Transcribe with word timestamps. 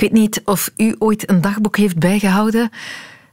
Ik 0.00 0.10
weet 0.10 0.20
niet 0.20 0.42
of 0.44 0.70
u 0.76 0.94
ooit 0.98 1.30
een 1.30 1.40
dagboek 1.40 1.76
heeft 1.76 1.98
bijgehouden. 1.98 2.70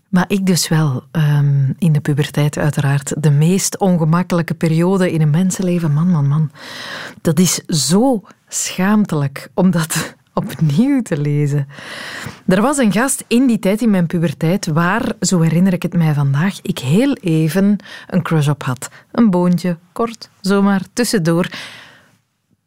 Maar 0.07 0.25
ik 0.27 0.45
dus 0.45 0.67
wel. 0.67 1.03
Um, 1.11 1.75
in 1.79 1.91
de 1.91 1.99
puberteit 1.99 2.57
uiteraard. 2.57 3.23
De 3.23 3.29
meest 3.29 3.77
ongemakkelijke 3.77 4.53
periode 4.53 5.11
in 5.11 5.21
een 5.21 5.29
mensenleven. 5.29 5.93
Man, 5.93 6.11
man, 6.11 6.27
man. 6.27 6.51
Dat 7.21 7.39
is 7.39 7.55
zo 7.67 8.23
schaamtelijk 8.47 9.49
om 9.53 9.71
dat 9.71 10.15
opnieuw 10.33 11.01
te 11.01 11.21
lezen. 11.21 11.67
Er 12.47 12.61
was 12.61 12.77
een 12.77 12.91
gast 12.91 13.23
in 13.27 13.47
die 13.47 13.59
tijd 13.59 13.81
in 13.81 13.89
mijn 13.89 14.07
puberteit 14.07 14.65
waar, 14.65 15.13
zo 15.19 15.39
herinner 15.39 15.73
ik 15.73 15.81
het 15.81 15.93
mij 15.93 16.13
vandaag, 16.13 16.59
ik 16.61 16.79
heel 16.79 17.13
even 17.13 17.77
een 18.07 18.21
crush 18.21 18.47
op 18.47 18.63
had. 18.63 18.89
Een 19.11 19.29
boontje, 19.29 19.77
kort, 19.91 20.29
zomaar 20.41 20.81
tussendoor. 20.93 21.49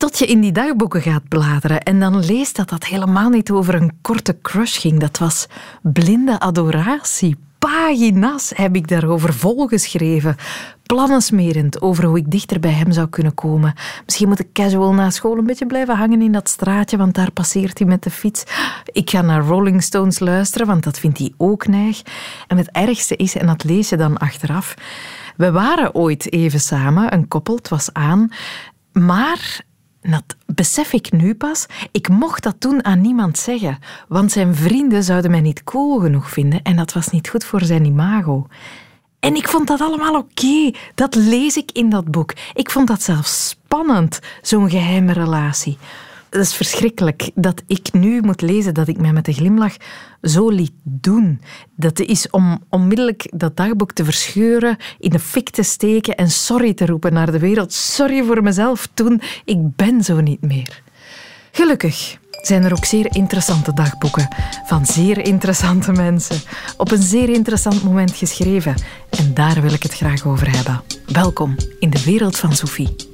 Tot 0.01 0.19
je 0.19 0.27
in 0.27 0.41
die 0.41 0.53
dagboeken 0.53 1.03
gaat 1.03 1.29
bladeren 1.29 1.83
en 1.83 2.01
dan 2.01 2.25
leest 2.25 2.57
dat 2.57 2.69
dat 2.69 2.85
helemaal 2.85 3.29
niet 3.29 3.51
over 3.51 3.75
een 3.75 3.93
korte 4.01 4.39
crush 4.43 4.81
ging. 4.81 5.01
Dat 5.01 5.19
was 5.19 5.47
blinde 5.83 6.41
adoratie. 6.41 7.37
Pagina's 7.59 8.53
heb 8.55 8.77
ik 8.77 8.89
daarover 8.89 9.35
volgeschreven. 9.35 10.37
Plannen 10.83 11.23
smerend 11.23 11.83
over 11.83 12.05
hoe 12.05 12.19
ik 12.19 12.31
dichter 12.31 12.61
bij 12.61 12.71
hem 12.71 12.93
zou 12.93 13.09
kunnen 13.09 13.35
komen. 13.35 13.75
Misschien 14.05 14.29
moet 14.29 14.39
ik 14.39 14.53
casual 14.53 14.95
na 14.95 15.11
school 15.11 15.39
een 15.39 15.47
beetje 15.47 15.67
blijven 15.67 15.97
hangen 15.97 16.23
in 16.23 16.33
dat 16.33 16.49
straatje, 16.49 16.97
want 16.97 17.15
daar 17.15 17.31
passeert 17.31 17.79
hij 17.79 17.89
met 17.89 18.03
de 18.03 18.11
fiets. 18.11 18.45
Ik 18.85 19.11
ga 19.11 19.21
naar 19.21 19.45
Rolling 19.47 19.83
Stones 19.83 20.19
luisteren, 20.19 20.67
want 20.67 20.85
dat 20.85 20.99
vindt 20.99 21.19
hij 21.19 21.33
ook 21.37 21.67
neig. 21.67 22.03
En 22.47 22.57
het 22.57 22.71
ergste 22.71 23.17
is, 23.17 23.37
en 23.37 23.47
dat 23.47 23.65
lees 23.65 23.89
je 23.89 23.97
dan 23.97 24.19
achteraf, 24.19 24.75
we 25.37 25.51
waren 25.51 25.95
ooit 25.95 26.33
even 26.33 26.61
samen, 26.61 27.13
een 27.13 27.29
koppel, 27.29 27.57
het 27.57 27.69
was 27.69 27.93
aan, 27.93 28.29
maar 28.93 29.69
dat 30.01 30.37
besef 30.47 30.93
ik 30.93 31.13
nu 31.13 31.35
pas. 31.35 31.67
Ik 31.91 32.09
mocht 32.09 32.43
dat 32.43 32.55
toen 32.59 32.85
aan 32.85 33.01
niemand 33.01 33.39
zeggen, 33.39 33.79
want 34.09 34.33
zijn 34.33 34.55
vrienden 34.55 35.03
zouden 35.03 35.31
mij 35.31 35.41
niet 35.41 35.65
cool 35.65 35.99
genoeg 36.01 36.31
vinden 36.31 36.63
en 36.63 36.77
dat 36.77 36.93
was 36.93 37.09
niet 37.09 37.29
goed 37.29 37.45
voor 37.45 37.65
zijn 37.65 37.85
imago. 37.85 38.47
En 39.21 39.35
ik 39.35 39.49
vond 39.49 39.67
dat 39.67 39.81
allemaal 39.81 40.17
oké. 40.17 40.71
Dat 40.95 41.15
lees 41.15 41.57
ik 41.57 41.71
in 41.73 41.91
dat 41.91 42.11
boek. 42.11 42.33
Ik 42.55 42.71
vond 42.71 42.87
dat 42.89 43.03
zelfs 43.03 43.49
spannend, 43.49 44.21
zo'n 44.43 44.71
geheime 44.71 45.13
relatie 45.13 45.79
dat 46.31 46.41
is 46.41 46.55
verschrikkelijk 46.55 47.31
dat 47.35 47.63
ik 47.67 47.93
nu 47.93 48.21
moet 48.21 48.41
lezen 48.41 48.75
dat 48.75 48.89
ik 48.89 48.99
mij 48.99 49.13
met 49.13 49.29
een 49.29 49.35
glimlach 49.35 49.77
zo 50.23 50.49
liet 50.49 50.73
doen. 50.83 51.41
Dat 51.77 52.01
is 52.01 52.31
om 52.31 52.65
onmiddellijk 52.69 53.31
dat 53.35 53.57
dagboek 53.57 53.93
te 53.93 54.05
verscheuren, 54.05 54.77
in 54.99 55.11
de 55.11 55.19
fik 55.19 55.51
te 55.51 55.63
steken 55.63 56.17
en 56.17 56.31
sorry 56.31 56.75
te 56.75 56.87
roepen 56.87 57.13
naar 57.13 57.33
de 57.33 57.39
wereld. 57.39 57.73
Sorry 57.73 58.25
voor 58.25 58.43
mezelf 58.43 58.89
toen, 58.95 59.21
ik 59.45 59.77
ben 59.77 60.05
zo 60.05 60.21
niet 60.21 60.43
meer. 60.43 60.83
Gelukkig 61.53 62.19
zijn 62.43 62.65
er 62.65 62.73
ook 62.73 62.85
zeer 62.85 63.17
interessante 63.17 63.73
dagboeken 63.75 64.29
van 64.67 64.87
zeer 64.87 65.19
interessante 65.19 65.93
mensen. 65.93 66.41
Op 66.77 66.91
een 66.91 67.03
zeer 67.03 67.29
interessant 67.29 67.83
moment 67.83 68.17
geschreven. 68.17 68.75
En 69.11 69.35
daar 69.35 69.63
wil 69.63 69.73
ik 69.73 69.83
het 69.83 69.95
graag 69.95 70.27
over 70.27 70.57
hebben. 70.57 70.83
Welkom 71.07 71.57
in 71.79 71.91
de 71.91 72.03
wereld 72.05 72.39
van 72.39 72.53
Sophie. 72.53 73.10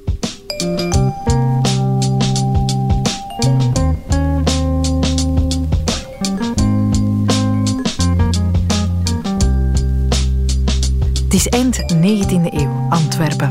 Is 11.33 11.47
eind 11.47 11.81
19e 11.93 12.53
eeuw, 12.53 12.87
Antwerpen. 12.89 13.49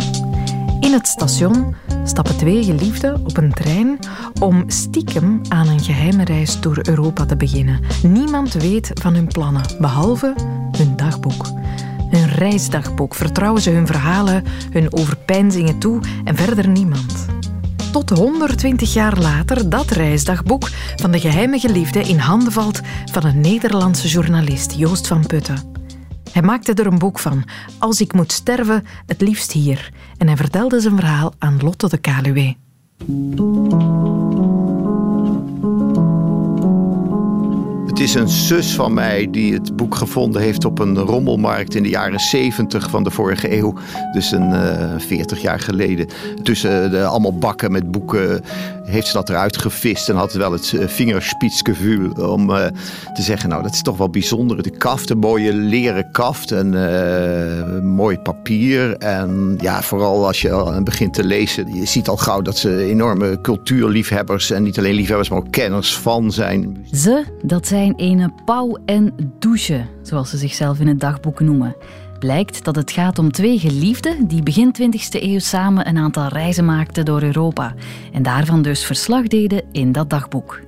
In 0.81 0.93
het 0.93 1.07
station 1.07 1.75
stappen 2.05 2.37
twee 2.37 2.65
geliefden 2.65 3.25
op 3.25 3.37
een 3.37 3.53
trein 3.53 3.99
om 4.41 4.65
stiekem 4.67 5.41
aan 5.49 5.69
een 5.69 5.81
geheime 5.81 6.25
reis 6.25 6.61
door 6.61 6.79
Europa 6.83 7.27
te 7.27 7.37
beginnen. 7.37 7.81
Niemand 8.03 8.53
weet 8.53 8.91
van 8.95 9.15
hun 9.15 9.27
plannen, 9.27 9.63
behalve 9.79 10.35
hun 10.79 10.97
dagboek. 10.97 11.47
Hun 12.11 12.29
reisdagboek 12.29 13.15
vertrouwen 13.15 13.63
ze 13.63 13.71
hun 13.71 13.87
verhalen, 13.87 14.45
hun 14.71 14.93
overpeinzingen 14.93 15.79
toe 15.79 16.01
en 16.25 16.37
verder 16.37 16.69
niemand. 16.69 17.27
Tot 17.93 18.11
120 18.11 18.93
jaar 18.93 19.19
later 19.19 19.69
dat 19.69 19.91
reisdagboek 19.91 20.69
van 20.97 21.11
de 21.11 21.21
geheime 21.21 21.59
geliefde 21.59 22.01
in 22.01 22.19
handen 22.19 22.53
valt 22.53 22.81
van 23.13 23.25
een 23.25 23.41
Nederlandse 23.41 24.09
journalist, 24.09 24.73
Joost 24.73 25.07
van 25.07 25.27
Putten. 25.27 25.76
Hij 26.37 26.45
maakte 26.45 26.75
er 26.75 26.87
een 26.87 26.99
boek 26.99 27.19
van, 27.19 27.45
Als 27.79 28.01
ik 28.01 28.13
moet 28.13 28.33
sterven, 28.33 28.85
het 29.07 29.21
liefst 29.21 29.53
hier. 29.53 29.93
En 30.17 30.27
hij 30.27 30.37
vertelde 30.37 30.81
zijn 30.81 30.97
verhaal 30.97 31.33
aan 31.39 31.59
Lotte 31.63 31.89
de 31.89 31.99
Kaluwe. 31.99 32.55
Het 37.87 38.01
is 38.01 38.15
een 38.15 38.29
zus 38.29 38.75
van 38.75 38.95
mij 38.95 39.31
die 39.31 39.53
het 39.53 39.77
boek 39.77 39.95
gevonden 39.95 40.43
heeft 40.43 40.65
op 40.65 40.79
een 40.79 40.99
rommelmarkt 40.99 41.75
in 41.75 41.83
de 41.83 41.89
jaren 41.89 42.21
70 42.21 42.91
van 42.91 43.05
de 43.05 43.11
vorige 43.11 43.57
eeuw. 43.57 43.75
Dus 44.13 44.33
een 44.33 44.51
uh, 44.51 44.95
eh, 44.95 45.01
40 45.01 45.43
jaar 45.43 45.61
geleden. 45.61 46.09
Tussen 46.43 46.91
de, 46.91 47.05
allemaal 47.05 47.39
bakken 47.39 47.73
met 47.73 47.91
boeken 47.91 48.45
heeft 48.87 49.07
ze 49.07 49.13
dat 49.13 49.29
eruit 49.29 49.59
gevist 49.59 50.09
en 50.09 50.17
had 50.17 50.33
wel 50.33 50.53
het 50.53 50.73
uh, 50.73 50.87
vingerspitsgevoel 50.87 52.11
om 52.11 52.51
uh, 52.51 52.67
te 53.15 53.23
zeggen, 53.23 53.49
nou 53.49 53.63
dat 53.63 53.73
is 53.73 53.83
toch 53.83 53.97
wel 53.97 54.11
bijzonder. 54.11 54.63
De 54.63 54.71
kaft, 54.71 55.11
een 55.11 55.19
mooie 55.19 55.53
leren 55.53 56.11
kaft 56.11 56.53
en 56.53 56.75
mooi 57.85 58.19
papier. 58.19 58.97
En 58.97 59.59
ja, 59.61 59.83
vooral 59.83 60.27
als 60.27 60.41
je 60.41 60.81
begint 60.85 61.15
te 61.15 61.25
lezen, 61.25 61.75
je 61.75 61.87
ziet 61.87 62.09
al 62.09 62.17
gauw 62.17 62.43
dat 62.43 62.59
ze 62.59 62.85
enorme 62.85 63.41
cultuurliefhebbers 63.41 64.51
en 64.51 64.63
niet 64.63 64.79
alleen 64.79 64.95
liefhebbers, 64.95 65.29
maar 65.29 65.39
ook 65.39 65.51
kenners 65.51 65.99
van 65.99 66.33
zijn. 66.33 66.87
Ze, 66.93 67.25
dat 67.43 67.67
zijn 67.67 67.95
ene 67.95 68.33
Pauw 68.45 68.79
en 68.85 69.15
Douche, 69.39 69.87
zoals 70.03 70.31
ze 70.31 70.37
zichzelf 70.37 70.81
in 70.81 70.89
het 70.89 71.01
dagboek 71.01 71.41
noemen. 71.41 71.77
Blijkt 72.19 72.65
dat 72.65 72.77
het 72.77 72.91
gaat 72.91 73.19
om 73.19 73.33
twee 73.33 73.59
geliefden 73.59 74.27
die 74.27 74.43
begin 74.43 74.75
20e 74.83 75.23
eeuw 75.23 75.39
samen 75.39 75.89
een 75.89 75.99
aantal 75.99 76.29
reizen 76.29 76.65
maakten 76.65 77.05
door 77.05 77.23
Europa 77.23 77.75
en 78.13 78.23
daarvan 78.23 78.63
dus 78.63 78.85
verslag 78.85 79.27
deden 79.27 79.63
in 79.73 79.93
dat 79.93 80.11
dagboek. 80.11 80.61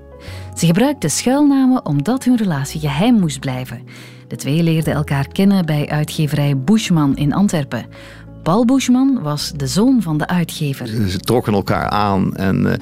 Ze 0.55 0.67
gebruikten 0.67 1.11
schuilnamen 1.11 1.87
omdat 1.87 2.25
hun 2.25 2.37
relatie 2.37 2.81
geheim 2.81 3.19
moest 3.19 3.41
blijven. 3.41 3.83
De 4.29 4.37
twee 4.37 4.63
leerden 4.63 4.95
elkaar 4.95 5.29
kennen 5.29 5.67
bij 5.67 5.89
uitgeverij 5.89 6.59
Buschman 6.59 7.17
in 7.17 7.33
Antwerpen. 7.33 7.87
Paul 8.43 8.65
Buschman 8.65 9.23
was 9.23 9.53
de 9.57 9.67
zoon 9.67 10.03
van 10.03 10.19
de 10.19 10.27
uitgever. 10.27 10.87
Ze 10.87 11.19
trokken 11.19 11.53
elkaar 11.53 11.89
aan 11.89 12.37
en. 12.37 12.67
Uh 12.67 12.73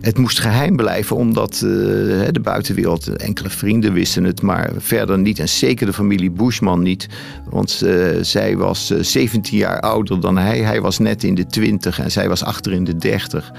het 0.00 0.18
moest 0.18 0.38
geheim 0.38 0.76
blijven, 0.76 1.16
omdat 1.16 1.52
uh, 1.54 1.60
de 2.30 2.40
buitenwereld, 2.42 3.16
enkele 3.16 3.50
vrienden 3.50 3.92
wisten 3.92 4.24
het, 4.24 4.42
maar 4.42 4.70
verder 4.76 5.18
niet. 5.18 5.38
En 5.38 5.48
zeker 5.48 5.86
de 5.86 5.92
familie 5.92 6.30
Bushman 6.30 6.82
niet. 6.82 7.08
Want 7.50 7.82
uh, 7.84 8.06
zij 8.20 8.56
was 8.56 8.86
17 8.86 9.52
eh, 9.52 9.58
jaar 9.58 9.80
ouder 9.80 10.20
dan 10.20 10.38
hij. 10.38 10.58
Hij 10.58 10.80
was 10.80 10.98
net 10.98 11.24
in 11.24 11.34
de 11.34 11.46
20 11.46 12.00
en 12.00 12.10
zij 12.10 12.28
was 12.28 12.44
achter 12.44 12.72
in 12.72 12.84
de 12.84 12.96
30 12.96 13.52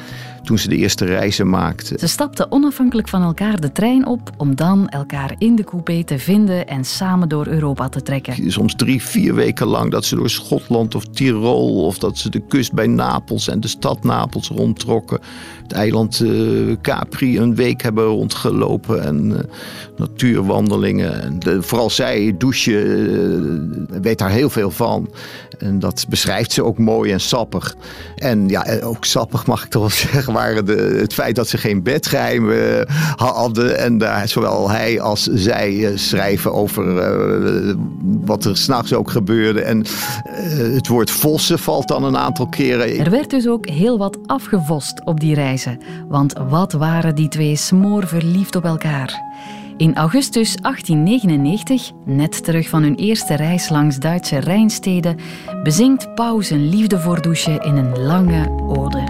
toen 0.43 0.57
ze 0.57 0.69
de 0.69 0.75
eerste 0.75 1.05
reizen 1.05 1.49
maakten. 1.49 1.99
Ze 1.99 2.07
stapten 2.07 2.51
onafhankelijk 2.51 3.07
van 3.07 3.21
elkaar 3.21 3.59
de 3.59 3.71
trein 3.71 4.05
op 4.05 4.29
om 4.37 4.55
dan 4.55 4.89
elkaar 4.89 5.35
in 5.37 5.55
de 5.55 5.63
coupé 5.63 6.03
te 6.03 6.19
vinden 6.19 6.67
en 6.67 6.85
samen 6.85 7.29
door 7.29 7.47
Europa 7.47 7.89
te 7.89 8.01
trekken. 8.01 8.51
Soms 8.51 8.75
drie, 8.75 9.01
vier 9.01 9.35
weken 9.35 9.67
lang 9.67 9.91
dat 9.91 10.05
ze 10.05 10.15
door 10.15 10.29
Schotland 10.29 10.95
of 10.95 11.05
Tirol 11.05 11.85
of 11.85 11.97
dat 11.97 12.17
ze 12.17 12.29
de 12.29 12.41
kust 12.47 12.73
bij 12.73 12.87
Napels 12.87 13.47
en 13.47 13.59
de 13.59 13.67
stad 13.67 14.03
Napels 14.03 14.47
rondtrokken. 14.47 15.19
Het 15.63 15.71
eiland 15.71 16.19
uh, 16.19 16.75
Capri 16.81 17.39
een 17.39 17.55
week 17.55 17.81
hebben 17.81 18.05
rondgelopen 18.05 19.03
en 19.03 19.25
uh, 19.29 19.37
natuurwandelingen. 19.97 21.21
En 21.21 21.39
de, 21.39 21.61
vooral 21.61 21.89
zij, 21.89 22.35
douchen, 22.37 23.09
uh, 23.91 23.99
weet 24.01 24.17
daar 24.17 24.31
heel 24.31 24.49
veel 24.49 24.71
van. 24.71 25.09
En 25.61 25.79
dat 25.79 26.05
beschrijft 26.09 26.51
ze 26.51 26.63
ook 26.63 26.77
mooi 26.77 27.11
en 27.11 27.19
sappig. 27.19 27.75
En 28.15 28.47
ja, 28.47 28.79
ook 28.83 29.05
sappig 29.05 29.45
mag 29.45 29.63
ik 29.63 29.69
toch 29.69 29.81
wel 29.81 29.91
zeggen 30.11 30.33
waren 30.33 30.65
de, 30.65 30.97
het 30.99 31.13
feit 31.13 31.35
dat 31.35 31.47
ze 31.47 31.57
geen 31.57 31.83
bedgeheimen 31.83 32.87
hadden. 33.15 33.77
En 33.77 33.97
daar 33.97 34.27
zowel 34.27 34.69
hij 34.69 35.01
als 35.01 35.23
zij 35.23 35.85
eh, 35.85 35.97
schrijven 35.97 36.53
over 36.53 36.93
wat 38.21 38.45
er 38.45 38.57
s'nachts 38.57 38.93
ook 38.93 39.11
gebeurde. 39.11 39.61
En 39.61 39.85
het 40.73 40.87
woord 40.87 41.11
vossen 41.11 41.59
valt 41.59 41.87
dan 41.87 42.03
een 42.03 42.17
aantal 42.17 42.47
keren. 42.47 42.99
Er 42.99 43.11
werd 43.11 43.29
dus 43.29 43.47
ook 43.47 43.67
heel 43.67 43.97
wat 43.97 44.17
afgevost 44.25 45.05
op 45.05 45.19
die 45.19 45.33
reizen. 45.33 45.79
Want 46.07 46.33
wat 46.49 46.71
waren 46.71 47.15
die 47.15 47.27
twee 47.27 47.55
smoor 47.55 48.07
verliefd 48.07 48.55
op 48.55 48.65
elkaar? 48.65 49.21
In 49.81 49.95
augustus 49.95 50.55
1899, 50.55 51.91
net 52.05 52.43
terug 52.43 52.69
van 52.69 52.83
hun 52.83 52.95
eerste 52.95 53.35
reis 53.35 53.69
langs 53.69 53.99
Duitse 53.99 54.37
Rijnsteden, 54.37 55.17
bezingt 55.63 56.15
Pauw 56.15 56.41
zijn 56.41 56.69
liefde 56.69 56.99
voor 56.99 57.21
in 57.45 57.75
een 57.75 57.99
lange 57.99 58.49
ode. 58.67 59.03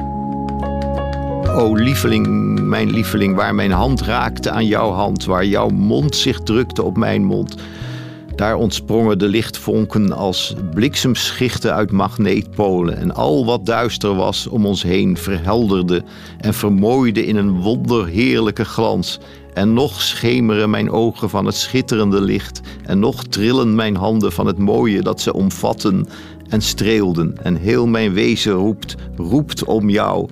O 1.47 1.75
lieveling, 1.75 2.27
mijn 2.61 2.89
lieveling, 2.89 3.35
waar 3.35 3.55
mijn 3.55 3.71
hand 3.71 4.01
raakte 4.01 4.51
aan 4.51 4.65
jouw 4.65 4.91
hand, 4.91 5.25
waar 5.25 5.45
jouw 5.45 5.69
mond 5.69 6.15
zich 6.15 6.39
drukte 6.39 6.83
op 6.83 6.97
mijn 6.97 7.23
mond. 7.23 7.55
Daar 8.35 8.55
ontsprongen 8.55 9.17
de 9.17 9.27
lichtvonken 9.27 10.11
als 10.11 10.55
bliksemschichten 10.73 11.73
uit 11.73 11.91
magneetpolen. 11.91 12.97
En 12.97 13.13
al 13.13 13.45
wat 13.45 13.65
duister 13.65 14.15
was 14.15 14.47
om 14.47 14.65
ons 14.65 14.83
heen 14.83 15.17
verhelderde 15.17 16.03
en 16.39 16.53
vermooide 16.53 17.25
in 17.25 17.35
een 17.35 17.61
wonderheerlijke 17.61 18.65
glans. 18.65 19.19
En 19.53 19.73
nog 19.73 20.01
schemeren 20.01 20.69
mijn 20.69 20.91
ogen 20.91 21.29
van 21.29 21.45
het 21.45 21.55
schitterende 21.55 22.21
licht. 22.21 22.61
En 22.85 22.99
nog 22.99 23.23
trillen 23.23 23.75
mijn 23.75 23.95
handen 23.95 24.31
van 24.31 24.47
het 24.47 24.57
mooie 24.57 25.01
dat 25.01 25.21
ze 25.21 25.33
omvatten 25.33 26.07
en 26.49 26.61
streelden. 26.61 27.37
En 27.43 27.55
heel 27.55 27.87
mijn 27.87 28.13
wezen 28.13 28.53
roept, 28.53 28.95
roept 29.15 29.63
om 29.63 29.89
jou. 29.89 30.29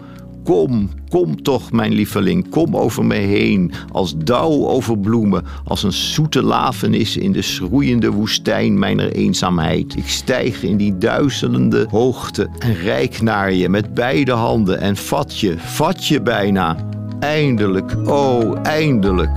Kom, 0.50 0.90
kom 1.10 1.42
toch, 1.42 1.72
mijn 1.72 1.92
lieveling, 1.92 2.50
kom 2.50 2.78
over 2.78 3.06
mij 3.06 3.24
heen, 3.24 3.72
als 3.92 4.18
dauw 4.18 4.68
over 4.68 4.98
bloemen, 4.98 5.46
als 5.64 5.84
een 5.84 5.92
zoete 5.92 6.44
lafenis 6.44 7.18
in 7.18 7.32
de 7.32 7.42
schroeiende 7.42 8.12
woestijn 8.12 8.80
mijner 8.80 9.12
eenzaamheid. 9.12 9.96
Ik 9.96 10.08
stijg 10.08 10.64
in 10.64 10.78
die 10.78 10.98
duizelende 10.98 11.88
hoogte 11.90 12.50
en 12.60 12.74
rijk 12.74 13.22
naar 13.22 13.54
je 13.54 13.70
met 13.70 13.94
beide 13.94 14.32
handen 14.32 14.80
en 14.80 14.96
vat 14.96 15.40
je, 15.40 15.56
vat 15.58 16.06
je 16.06 16.22
bijna. 16.22 16.78
Eindelijk, 17.20 17.96
oh, 18.08 18.56
eindelijk. 18.64 19.36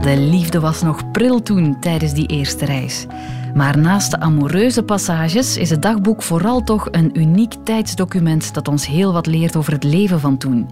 De 0.00 0.16
liefde 0.30 0.60
was 0.60 0.82
nog 0.82 1.10
pril 1.10 1.42
toen 1.42 1.76
tijdens 1.80 2.12
die 2.12 2.26
eerste 2.26 2.64
reis. 2.64 3.06
Maar 3.54 3.78
naast 3.78 4.10
de 4.10 4.20
amoureuze 4.20 4.82
passages 4.82 5.56
is 5.56 5.70
het 5.70 5.82
dagboek 5.82 6.22
vooral 6.22 6.62
toch 6.62 6.88
een 6.90 7.18
uniek 7.18 7.54
tijdsdocument 7.64 8.54
dat 8.54 8.68
ons 8.68 8.86
heel 8.86 9.12
wat 9.12 9.26
leert 9.26 9.56
over 9.56 9.72
het 9.72 9.84
leven 9.84 10.20
van 10.20 10.38
toen. 10.38 10.68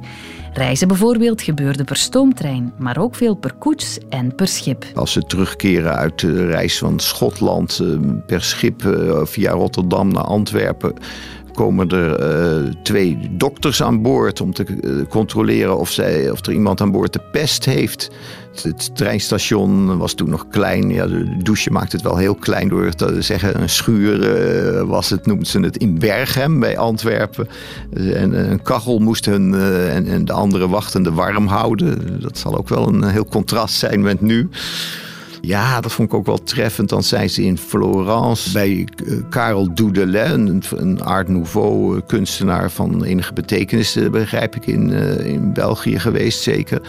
Reizen 0.53 0.89
bijvoorbeeld 0.89 1.43
gebeurde 1.43 1.85
per 1.85 1.97
stoomtrein, 1.97 2.73
maar 2.79 2.99
ook 2.99 3.15
veel 3.15 3.35
per 3.35 3.55
koets 3.55 3.99
en 4.09 4.35
per 4.35 4.49
schip. 4.49 4.85
Als 4.95 5.13
ze 5.13 5.23
terugkeren 5.23 5.97
uit 5.97 6.19
de 6.19 6.47
reis 6.47 6.79
van 6.79 7.01
Schotland 7.01 7.79
eh, 7.83 7.87
per 8.27 8.43
schip 8.43 8.85
eh, 8.85 9.21
via 9.25 9.53
Rotterdam 9.53 10.09
naar 10.09 10.25
Antwerpen, 10.25 10.95
komen 11.53 11.89
er 11.89 12.21
uh, 12.65 12.73
twee 12.83 13.19
dokters 13.31 13.83
aan 13.83 14.03
boord 14.03 14.41
om 14.41 14.53
te 14.53 15.07
controleren 15.09 15.79
of, 15.79 15.91
zij, 15.91 16.31
of 16.31 16.47
er 16.47 16.53
iemand 16.53 16.81
aan 16.81 16.91
boord 16.91 17.13
de 17.13 17.21
pest 17.33 17.65
heeft. 17.65 18.11
Het, 18.53 18.63
het 18.63 18.97
treinstation 18.97 19.99
was 19.99 20.15
toen 20.15 20.31
nog 20.31 20.49
klein. 20.49 20.91
Ja, 20.91 21.07
de 21.07 21.37
douche 21.43 21.71
maakt 21.71 21.93
het 21.93 22.03
wel 22.03 22.17
heel 22.17 22.35
klein 22.35 22.69
door 22.69 22.91
te 22.91 23.23
zeggen. 23.23 23.61
Een 23.61 23.69
schuur 23.69 24.21
uh, 24.75 24.83
was 24.83 25.11
het, 25.11 25.27
noemden 25.27 25.47
ze 25.47 25.61
het 25.61 25.77
in 25.77 25.99
Berghem 25.99 26.61
bij 26.61 26.79
Antwerpen. 26.79 27.49
En 27.93 28.51
een 28.51 28.63
kachel 28.63 28.99
moest 28.99 29.25
hun 29.25 29.55
en, 29.55 30.07
en 30.07 30.25
de 30.25 30.33
andere 30.33 30.69
wachtende 30.69 31.13
warm 31.13 31.47
houden. 31.47 32.21
Dat 32.21 32.39
zal 32.39 32.59
ook 32.59 32.69
wel 32.69 32.89
een 32.89 33.05
heel 33.05 33.27
contrast 33.27 33.75
zijn 33.75 34.03
met 34.03 34.21
nu. 34.21 34.49
Ja, 35.41 35.81
dat 35.81 35.93
vond 35.93 36.09
ik 36.09 36.15
ook 36.15 36.27
wel 36.27 36.43
treffend. 36.43 36.89
Dan 36.89 37.03
zijn 37.03 37.31
ze 37.31 37.43
in 37.43 37.59
Florence 37.59 38.53
bij 38.53 38.89
Karel 39.31 39.75
Doudelet, 39.75 40.31
een, 40.31 40.63
een 40.71 41.03
Art 41.03 41.29
Nouveau 41.29 42.01
kunstenaar 42.07 42.71
van 42.71 43.05
enige 43.05 43.33
betekenis, 43.33 43.99
begrijp 44.11 44.57
ik, 44.57 44.67
in, 44.67 44.91
in 45.25 45.53
België 45.53 45.99
geweest 45.99 46.43
zeker. 46.43 46.81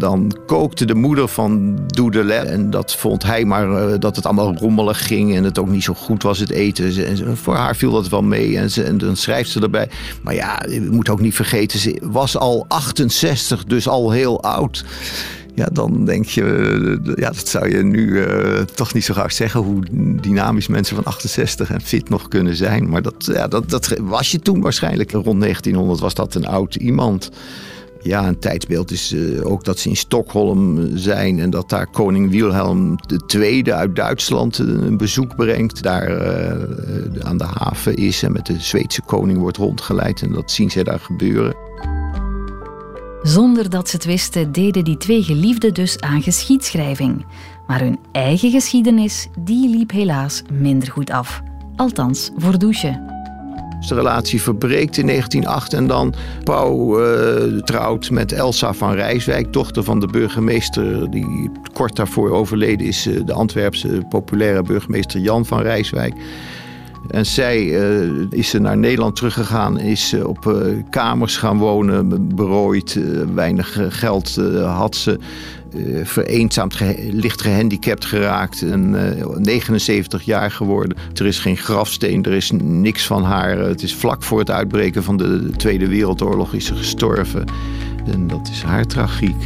Dan 0.00 0.36
kookte 0.46 0.84
de 0.84 0.94
moeder 0.94 1.28
van 1.28 1.78
Doudelet. 1.86 2.44
En 2.44 2.70
dat 2.70 2.96
vond 2.96 3.22
hij 3.22 3.44
maar 3.44 4.00
dat 4.00 4.16
het 4.16 4.26
allemaal 4.26 4.56
rommelig 4.56 5.06
ging. 5.06 5.34
En 5.36 5.44
het 5.44 5.58
ook 5.58 5.68
niet 5.68 5.82
zo 5.82 5.94
goed 5.94 6.22
was, 6.22 6.38
het 6.38 6.50
eten. 6.50 7.06
En 7.06 7.36
voor 7.36 7.54
haar 7.54 7.76
viel 7.76 7.92
dat 7.92 8.08
wel 8.08 8.22
mee. 8.22 8.58
En, 8.58 8.70
ze, 8.70 8.82
en 8.82 8.98
dan 8.98 9.16
schrijft 9.16 9.50
ze 9.50 9.60
erbij. 9.60 9.88
Maar 10.22 10.34
ja, 10.34 10.62
je 10.68 10.88
moet 10.90 11.08
ook 11.08 11.20
niet 11.20 11.34
vergeten, 11.34 11.78
ze 11.78 11.98
was 12.02 12.36
al 12.36 12.64
68, 12.68 13.64
dus 13.64 13.88
al 13.88 14.10
heel 14.10 14.42
oud. 14.42 14.84
Ja, 15.54 15.68
dan 15.72 16.04
denk 16.04 16.26
je, 16.26 17.12
ja, 17.14 17.30
dat 17.30 17.48
zou 17.48 17.76
je 17.76 17.82
nu 17.82 18.06
uh, 18.06 18.60
toch 18.60 18.94
niet 18.94 19.04
zo 19.04 19.14
graag 19.14 19.32
zeggen, 19.32 19.60
hoe 19.60 19.82
dynamisch 20.20 20.66
mensen 20.66 20.96
van 20.96 21.04
68 21.04 21.70
en 21.70 21.80
fit 21.80 22.08
nog 22.08 22.28
kunnen 22.28 22.56
zijn. 22.56 22.88
Maar 22.88 23.02
dat, 23.02 23.30
ja, 23.32 23.48
dat, 23.48 23.70
dat 23.70 23.96
was 24.00 24.30
je 24.30 24.38
toen 24.38 24.60
waarschijnlijk. 24.60 25.12
Rond 25.12 25.40
1900 25.40 26.00
was 26.00 26.14
dat 26.14 26.34
een 26.34 26.46
oud 26.46 26.74
iemand. 26.74 27.30
Ja, 28.02 28.28
een 28.28 28.38
tijdsbeeld 28.38 28.90
is 28.90 29.12
uh, 29.12 29.46
ook 29.46 29.64
dat 29.64 29.78
ze 29.78 29.88
in 29.88 29.96
Stockholm 29.96 30.88
zijn 30.94 31.38
en 31.38 31.50
dat 31.50 31.68
daar 31.68 31.86
koning 31.86 32.30
Wilhelm 32.30 32.98
II 33.34 33.72
uit 33.72 33.96
Duitsland 33.96 34.58
een 34.58 34.96
bezoek 34.96 35.36
brengt. 35.36 35.82
Daar 35.82 36.08
aan 37.22 37.38
de 37.38 37.44
haven 37.44 37.96
is 37.96 38.22
en 38.22 38.32
met 38.32 38.46
de 38.46 38.60
Zweedse 38.60 39.02
koning 39.02 39.38
wordt 39.38 39.56
rondgeleid. 39.56 40.22
En 40.22 40.32
dat 40.32 40.50
zien 40.50 40.70
zij 40.70 40.82
daar 40.82 41.00
gebeuren. 41.00 41.54
Zonder 43.22 43.70
dat 43.70 43.88
ze 43.88 43.96
het 43.96 44.04
wisten, 44.04 44.52
deden 44.52 44.84
die 44.84 44.96
twee 44.96 45.22
geliefden 45.22 45.74
dus 45.74 46.00
aan 46.00 46.22
geschiedschrijving. 46.22 47.26
Maar 47.66 47.80
hun 47.80 47.98
eigen 48.12 48.50
geschiedenis, 48.50 49.28
die 49.40 49.68
liep 49.68 49.90
helaas 49.90 50.42
minder 50.52 50.90
goed 50.90 51.10
af. 51.10 51.42
Althans, 51.76 52.30
voor 52.36 52.58
Douche. 52.58 53.19
De 53.88 53.94
relatie 53.94 54.42
verbreekt 54.42 54.96
in 54.96 55.06
1908 55.06 55.72
en 55.72 55.86
dan 55.86 56.14
Pauw 56.44 57.00
uh, 57.00 57.62
trouwt 57.62 58.10
met 58.10 58.32
Elsa 58.32 58.72
van 58.72 58.92
Rijswijk, 58.92 59.52
dochter 59.52 59.84
van 59.84 60.00
de 60.00 60.06
burgemeester 60.06 61.10
die 61.10 61.50
kort 61.72 61.96
daarvoor 61.96 62.30
overleden 62.30 62.86
is, 62.86 63.08
de 63.24 63.32
Antwerpse 63.32 64.02
populaire 64.08 64.62
burgemeester 64.62 65.20
Jan 65.20 65.46
van 65.46 65.62
Rijswijk. 65.62 66.14
En 67.08 67.26
zij 67.26 67.64
uh, 67.64 68.26
is 68.30 68.52
naar 68.52 68.76
Nederland 68.76 69.16
teruggegaan, 69.16 69.78
is 69.78 70.12
uh, 70.12 70.26
op 70.26 70.46
uh, 70.46 70.82
kamers 70.90 71.36
gaan 71.36 71.58
wonen, 71.58 72.34
berooid, 72.34 72.98
weinig 73.34 73.78
geld 73.88 74.36
had 74.64 74.96
ze. 74.96 75.18
vereenzaamd, 76.04 76.74
ge 76.74 77.08
licht 77.12 77.42
gehandicapt 77.42 78.04
geraakt 78.04 78.62
en 78.62 78.90
79 79.42 80.22
jaar 80.22 80.50
geworden. 80.50 80.96
Er 81.14 81.26
is 81.26 81.38
geen 81.38 81.56
grafsteen, 81.56 82.24
er 82.24 82.32
is 82.32 82.50
niks 82.62 83.06
van 83.06 83.22
haar. 83.24 83.58
Het 83.58 83.82
is 83.82 83.94
vlak 83.94 84.22
voor 84.22 84.38
het 84.38 84.50
uitbreken 84.50 85.02
van 85.02 85.16
de 85.16 85.50
Tweede 85.56 85.88
Wereldoorlog 85.88 86.54
is 86.54 86.64
ze 86.64 86.74
gestorven. 86.74 87.44
En 88.06 88.26
dat 88.26 88.48
is 88.52 88.62
haar 88.62 88.86
tragiek. 88.86 89.42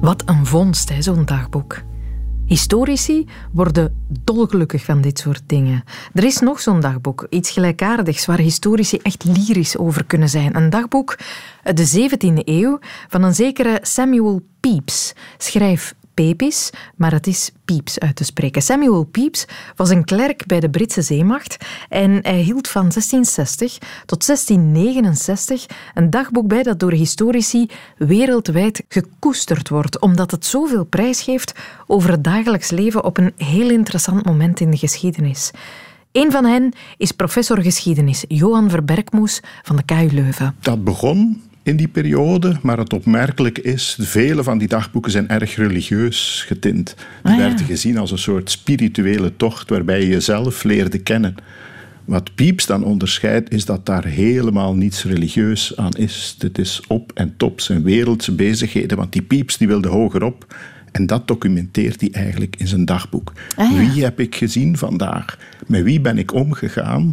Wat 0.00 0.22
een 0.26 0.46
vondst, 0.46 0.92
zo'n 0.98 1.24
dagboek. 1.24 1.86
Historici 2.48 3.26
worden 3.52 4.06
dolgelukkig 4.24 4.84
van 4.84 5.00
dit 5.00 5.18
soort 5.18 5.42
dingen. 5.46 5.84
Er 6.12 6.24
is 6.24 6.38
nog 6.38 6.60
zo'n 6.60 6.80
dagboek, 6.80 7.26
iets 7.30 7.50
gelijkaardigs, 7.50 8.26
waar 8.26 8.38
historici 8.38 8.98
echt 9.02 9.24
lyrisch 9.24 9.76
over 9.76 10.04
kunnen 10.04 10.28
zijn. 10.28 10.56
Een 10.56 10.70
dagboek 10.70 11.18
uit 11.62 11.76
de 11.76 12.08
17e 12.10 12.44
eeuw 12.44 12.78
van 13.08 13.22
een 13.22 13.34
zekere 13.34 13.78
Samuel 13.82 14.42
Pepys. 14.60 15.14
Schrijf 15.38 15.94
Maar 16.96 17.12
het 17.12 17.26
is 17.26 17.50
Pepys 17.64 17.98
uit 17.98 18.16
te 18.16 18.24
spreken. 18.24 18.62
Samuel 18.62 19.04
Pepys 19.04 19.46
was 19.76 19.90
een 19.90 20.04
klerk 20.04 20.46
bij 20.46 20.60
de 20.60 20.70
Britse 20.70 21.02
zeemacht 21.02 21.56
en 21.88 22.18
hij 22.22 22.40
hield 22.40 22.68
van 22.68 22.80
1660 22.80 23.78
tot 24.06 24.26
1669 24.26 25.66
een 25.94 26.10
dagboek 26.10 26.46
bij 26.46 26.62
dat 26.62 26.80
door 26.80 26.92
historici 26.92 27.66
wereldwijd 27.96 28.82
gekoesterd 28.88 29.68
wordt, 29.68 30.00
omdat 30.00 30.30
het 30.30 30.46
zoveel 30.46 30.84
prijs 30.84 31.22
geeft 31.22 31.52
over 31.86 32.10
het 32.10 32.24
dagelijks 32.24 32.70
leven 32.70 33.04
op 33.04 33.18
een 33.18 33.32
heel 33.36 33.70
interessant 33.70 34.24
moment 34.24 34.60
in 34.60 34.70
de 34.70 34.76
geschiedenis. 34.76 35.50
Een 36.12 36.30
van 36.30 36.44
hen 36.44 36.72
is 36.96 37.12
professor 37.12 37.62
geschiedenis 37.62 38.24
Johan 38.28 38.70
Verberkmoes 38.70 39.40
van 39.62 39.76
de 39.76 39.82
KU 39.82 40.08
Leuven. 40.10 40.56
Dat 40.60 40.84
begon 40.84 41.42
in 41.68 41.76
die 41.76 41.88
periode. 41.88 42.56
Maar 42.62 42.78
het 42.78 42.92
opmerkelijk 42.92 43.58
is, 43.58 43.98
vele 44.00 44.42
van 44.42 44.58
die 44.58 44.68
dagboeken 44.68 45.10
zijn 45.10 45.28
erg 45.28 45.56
religieus 45.56 46.44
getint. 46.46 46.94
Die 47.22 47.32
ah, 47.32 47.38
ja. 47.38 47.38
werden 47.38 47.66
gezien 47.66 47.98
als 47.98 48.10
een 48.10 48.18
soort 48.18 48.50
spirituele 48.50 49.36
tocht 49.36 49.70
waarbij 49.70 50.00
je 50.00 50.08
jezelf 50.08 50.62
leerde 50.62 50.98
kennen. 50.98 51.34
Wat 52.04 52.34
Pieps 52.34 52.66
dan 52.66 52.84
onderscheidt, 52.84 53.52
is 53.52 53.64
dat 53.64 53.86
daar 53.86 54.04
helemaal 54.04 54.74
niets 54.74 55.04
religieus 55.04 55.76
aan 55.76 55.92
is. 55.92 56.34
Dit 56.38 56.58
is 56.58 56.82
op 56.86 57.12
en 57.14 57.34
top 57.36 57.60
zijn 57.60 57.82
wereldse 57.82 58.34
bezigheden, 58.34 58.96
want 58.96 59.12
die 59.12 59.22
Pieps 59.22 59.56
die 59.56 59.68
wilde 59.68 59.88
hogerop. 59.88 60.54
En 60.92 61.06
dat 61.06 61.28
documenteert 61.28 62.00
hij 62.00 62.10
eigenlijk 62.12 62.56
in 62.56 62.66
zijn 62.66 62.84
dagboek. 62.84 63.32
Ah, 63.56 63.70
ja. 63.70 63.78
Wie 63.78 64.02
heb 64.04 64.20
ik 64.20 64.34
gezien 64.34 64.76
vandaag? 64.76 65.38
Met 65.66 65.82
wie 65.82 66.00
ben 66.00 66.18
ik 66.18 66.34
omgegaan? 66.34 67.10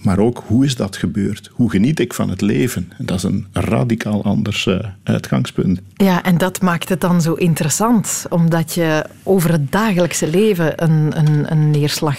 Maar 0.00 0.18
ook 0.18 0.42
hoe 0.46 0.64
is 0.64 0.76
dat 0.76 0.96
gebeurd? 0.96 1.50
Hoe 1.52 1.70
geniet 1.70 2.00
ik 2.00 2.14
van 2.14 2.30
het 2.30 2.40
leven? 2.40 2.92
En 2.98 3.06
dat 3.06 3.16
is 3.16 3.22
een 3.22 3.46
radicaal 3.52 4.24
anders 4.24 4.66
uh, 4.66 4.78
uitgangspunt. 5.02 5.80
Ja, 5.94 6.22
en 6.22 6.38
dat 6.38 6.62
maakt 6.62 6.88
het 6.88 7.00
dan 7.00 7.22
zo 7.22 7.32
interessant, 7.32 8.26
omdat 8.28 8.74
je 8.74 9.04
over 9.22 9.52
het 9.52 9.72
dagelijkse 9.72 10.30
leven 10.30 10.82
een, 10.82 11.18
een, 11.18 11.52
een 11.52 11.70
neerslag 11.70 12.16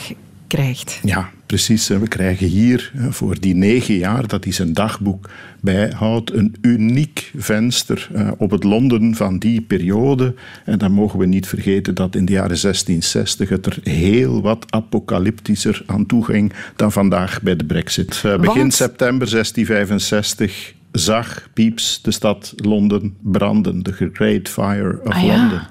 krijgt. 0.47 0.99
Ja, 1.03 1.29
precies. 1.55 1.87
We 1.87 2.07
krijgen 2.07 2.47
hier 2.47 2.91
voor 3.09 3.39
die 3.39 3.55
negen 3.55 3.95
jaar 3.95 4.27
dat 4.27 4.43
hij 4.43 4.53
zijn 4.53 4.73
dagboek 4.73 5.29
bijhoudt 5.61 6.33
een 6.33 6.55
uniek 6.61 7.31
venster 7.37 8.09
op 8.37 8.51
het 8.51 8.63
Londen 8.63 9.15
van 9.15 9.37
die 9.37 9.61
periode. 9.61 10.33
En 10.65 10.77
dan 10.77 10.91
mogen 10.91 11.19
we 11.19 11.25
niet 11.25 11.47
vergeten 11.47 11.95
dat 11.95 12.15
in 12.15 12.25
de 12.25 12.31
jaren 12.31 12.61
1660 12.61 13.49
het 13.49 13.65
er 13.65 13.77
heel 13.83 14.41
wat 14.41 14.65
apocalyptischer 14.69 15.83
aan 15.85 16.05
toe 16.05 16.25
ging 16.25 16.53
dan 16.75 16.91
vandaag 16.91 17.41
bij 17.41 17.55
de 17.55 17.65
brexit. 17.65 18.21
Begin 18.39 18.71
september 18.71 19.29
1665 19.29 20.73
zag 20.91 21.47
Pepys 21.53 21.99
de 22.01 22.11
stad 22.11 22.53
Londen 22.55 23.15
branden, 23.21 23.83
de 23.83 24.09
Great 24.13 24.49
Fire 24.49 24.99
of 25.03 25.13
Ah, 25.13 25.23
ja. 25.23 25.67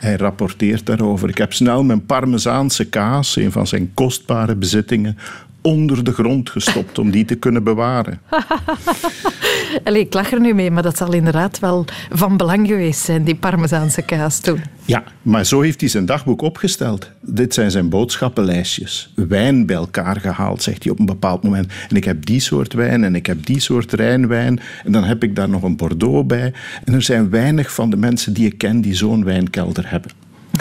Hij 0.00 0.16
rapporteert 0.16 0.86
daarover. 0.86 1.28
Ik 1.28 1.38
heb 1.38 1.52
snel 1.52 1.84
mijn 1.84 2.06
Parmezaanse 2.06 2.88
kaas, 2.88 3.36
een 3.36 3.52
van 3.52 3.66
zijn 3.66 3.90
kostbare 3.94 4.54
bezittingen, 4.54 5.16
onder 5.62 6.04
de 6.04 6.12
grond 6.12 6.50
gestopt 6.50 6.98
om 6.98 7.10
die 7.10 7.24
te 7.24 7.34
kunnen 7.34 7.64
bewaren. 7.64 8.20
Allee, 9.84 10.00
ik 10.00 10.14
lach 10.14 10.32
er 10.32 10.40
nu 10.40 10.54
mee, 10.54 10.70
maar 10.70 10.82
dat 10.82 10.96
zal 10.96 11.12
inderdaad 11.12 11.58
wel 11.58 11.84
van 12.10 12.36
belang 12.36 12.66
geweest 12.66 13.00
zijn, 13.00 13.24
die 13.24 13.34
Parmezaanse 13.34 14.02
kaas 14.02 14.40
toen. 14.40 14.60
Ja, 14.84 15.04
maar 15.22 15.44
zo 15.44 15.60
heeft 15.60 15.80
hij 15.80 15.88
zijn 15.88 16.06
dagboek 16.06 16.42
opgesteld. 16.42 17.10
Dit 17.20 17.54
zijn 17.54 17.70
zijn 17.70 17.88
boodschappenlijstjes. 17.88 19.12
Wijn 19.14 19.66
bij 19.66 19.76
elkaar 19.76 20.20
gehaald, 20.20 20.62
zegt 20.62 20.82
hij 20.82 20.92
op 20.92 20.98
een 20.98 21.06
bepaald 21.06 21.42
moment. 21.42 21.72
En 21.88 21.96
ik 21.96 22.04
heb 22.04 22.26
die 22.26 22.40
soort 22.40 22.72
wijn 22.72 23.04
en 23.04 23.14
ik 23.14 23.26
heb 23.26 23.46
die 23.46 23.60
soort 23.60 23.92
Rijnwijn. 23.92 24.60
En 24.84 24.92
dan 24.92 25.04
heb 25.04 25.22
ik 25.22 25.36
daar 25.36 25.48
nog 25.48 25.62
een 25.62 25.76
Bordeaux 25.76 26.26
bij. 26.26 26.52
En 26.84 26.94
er 26.94 27.02
zijn 27.02 27.30
weinig 27.30 27.72
van 27.72 27.90
de 27.90 27.96
mensen 27.96 28.32
die 28.32 28.46
ik 28.46 28.58
ken 28.58 28.80
die 28.80 28.94
zo'n 28.94 29.24
wijnkelder 29.24 29.90
hebben. 29.90 30.10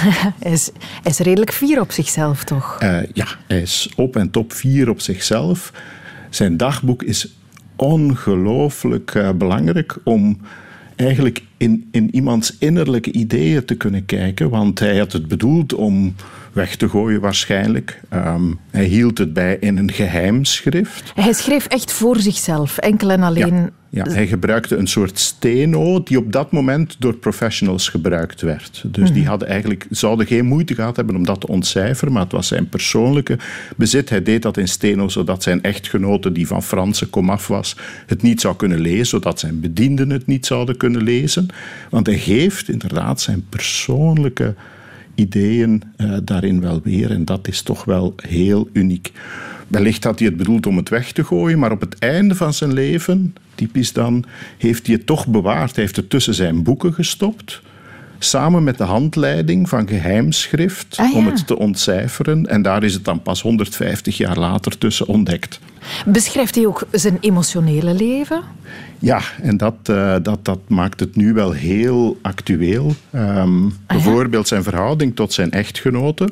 Hij 0.44 0.52
is, 0.52 0.72
hij 0.76 1.12
is 1.12 1.20
redelijk 1.20 1.54
fier 1.54 1.82
op 1.82 1.92
zichzelf, 1.92 2.44
toch? 2.44 2.78
Eh, 2.80 2.98
ja, 3.14 3.28
hij 3.48 3.62
is 3.62 3.90
op 3.96 4.16
en 4.16 4.30
top 4.30 4.54
vier 4.54 4.90
op 4.90 5.02
zichzelf. 5.02 5.74
Zijn 6.30 6.58
dagboek 6.58 7.04
is 7.04 7.34
ongelooflijk 7.76 9.16
eh, 9.16 9.30
belangrijk 9.32 9.98
om 10.04 10.40
eigenlijk 10.96 11.44
in, 11.58 11.88
in 11.92 12.16
iemands 12.16 12.56
innerlijke 12.60 13.12
ideeën 13.12 13.66
te 13.66 13.76
kunnen 13.76 14.06
kijken. 14.06 14.50
Want 14.50 14.80
hij 14.80 14.98
had 14.98 15.12
het 15.12 15.28
bedoeld 15.28 15.74
om 15.74 16.16
weg 16.52 16.76
te 16.76 16.90
gooien 16.90 17.22
waarschijnlijk. 17.22 18.02
Ehm, 18.10 18.54
hij 18.72 18.86
hield 18.86 19.18
het 19.18 19.34
bij 19.34 19.58
in 19.60 19.78
een 19.78 19.92
geheimschrift. 19.92 21.12
Hij 21.16 21.34
schreef 21.34 21.66
echt 21.66 21.92
voor 21.92 22.20
zichzelf, 22.20 22.78
enkel 22.78 23.10
en 23.10 23.24
alleen. 23.24 23.56
Ja, 23.56 23.70
ja, 23.92 24.04
hij 24.10 24.28
gebruikte 24.28 24.76
een 24.76 24.88
soort 24.88 25.20
steno 25.20 26.04
die 26.04 26.18
op 26.18 26.32
dat 26.32 26.52
moment 26.52 26.96
door 27.00 27.16
professionals 27.16 27.90
gebruikt 27.90 28.42
werd. 28.42 28.84
Dus 28.88 29.14
die 29.14 29.26
hadden 29.26 29.48
eigenlijk, 29.48 29.88
zouden 29.90 30.26
geen 30.26 30.46
moeite 30.46 30.76
gehad 30.76 30.96
hebben 30.96 31.16
om 31.16 31.26
dat 31.26 31.42
te 31.42 31.48
ontcijferen, 31.48 32.14
maar 32.14 32.24
het 32.24 32.32
was 32.32 32.48
zijn 32.48 32.70
persoonlijke 32.70 33.38
bezit. 33.76 34.10
Hij 34.10 34.24
deed 34.24 34.42
dat 34.42 34.58
in 34.58 34.68
steno 34.68 35.08
zodat 35.08 35.44
zijn 35.44 35.64
echtgenote, 35.64 36.32
die 36.32 36.48
van 36.48 36.64
Franse 36.64 37.08
komaf 37.08 37.48
was, 37.48 37.76
het 38.06 38.22
niet 38.22 38.42
zou 38.42 38.56
kunnen 38.56 38.80
lezen, 38.80 39.06
zodat 39.06 39.40
zijn 39.40 39.60
bedienden 39.60 40.10
het 40.10 40.28
niet 40.28 40.46
zouden 40.46 40.78
kunnen 40.78 41.04
lezen. 41.04 41.48
Want 41.90 42.06
hij 42.06 42.18
geeft 42.18 42.70
inderdaad 42.70 43.22
zijn 43.22 43.46
persoonlijke 43.50 44.56
ideeën 45.16 45.84
eh, 45.96 46.18
daarin 46.24 46.62
wel 46.62 46.82
weer 46.84 47.12
en 47.12 47.26
dat 47.26 47.48
is 47.48 47.62
toch 47.62 47.86
wel 47.86 48.14
heel 48.16 48.70
uniek. 48.74 49.12
Wellicht 49.70 50.04
had 50.04 50.20
hij 50.20 50.28
het 50.28 50.38
bedoeld 50.38 50.66
om 50.68 50.78
het 50.78 50.90
weg 50.90 51.12
te 51.12 51.24
gooien, 51.24 51.60
maar 51.60 51.72
op 51.72 51.82
het 51.82 52.00
einde 52.00 52.36
van 52.36 52.54
zijn 52.54 52.74
leven, 52.74 53.36
typisch 53.56 53.94
dan, 53.94 54.26
heeft 54.58 54.86
hij 54.88 54.96
het 54.96 55.06
toch 55.06 55.28
bewaard. 55.28 55.76
Hij 55.76 55.84
heeft 55.84 55.96
het 55.96 56.10
tussen 56.10 56.34
zijn 56.34 56.64
boeken 56.64 56.94
gestopt, 56.94 57.62
samen 58.20 58.64
met 58.64 58.78
de 58.78 58.84
handleiding 58.84 59.70
van 59.70 59.88
geheimschrift, 59.88 60.98
Ah, 61.00 61.12
ja. 61.12 61.18
om 61.18 61.26
het 61.26 61.48
te 61.48 61.58
ontcijferen. 61.58 62.46
En 62.46 62.62
daar 62.62 62.84
is 62.84 62.94
het 62.94 63.06
dan 63.06 63.22
pas 63.22 63.42
150 63.42 64.18
jaar 64.18 64.38
later 64.38 64.78
tussen 64.78 65.08
ontdekt. 65.08 65.60
Beschrijft 66.06 66.56
hij 66.56 66.66
ook 66.66 66.88
zijn 66.92 67.18
emotionele 67.20 67.94
leven? 67.94 68.42
Ja, 69.00 69.22
en 69.42 69.58
dat, 69.58 69.76
eh, 69.84 70.16
dat, 70.24 70.46
dat 70.46 70.60
maakt 70.68 71.00
het 71.00 71.16
nu 71.16 71.34
wel 71.34 71.52
heel 71.52 72.18
actueel. 72.22 72.94
Ehm, 73.12 73.70
bijvoorbeeld 73.88 74.48
zijn 74.48 74.64
verhouding 74.64 75.16
tot 75.16 75.34
zijn 75.34 75.52
echtgenote. 75.52 76.30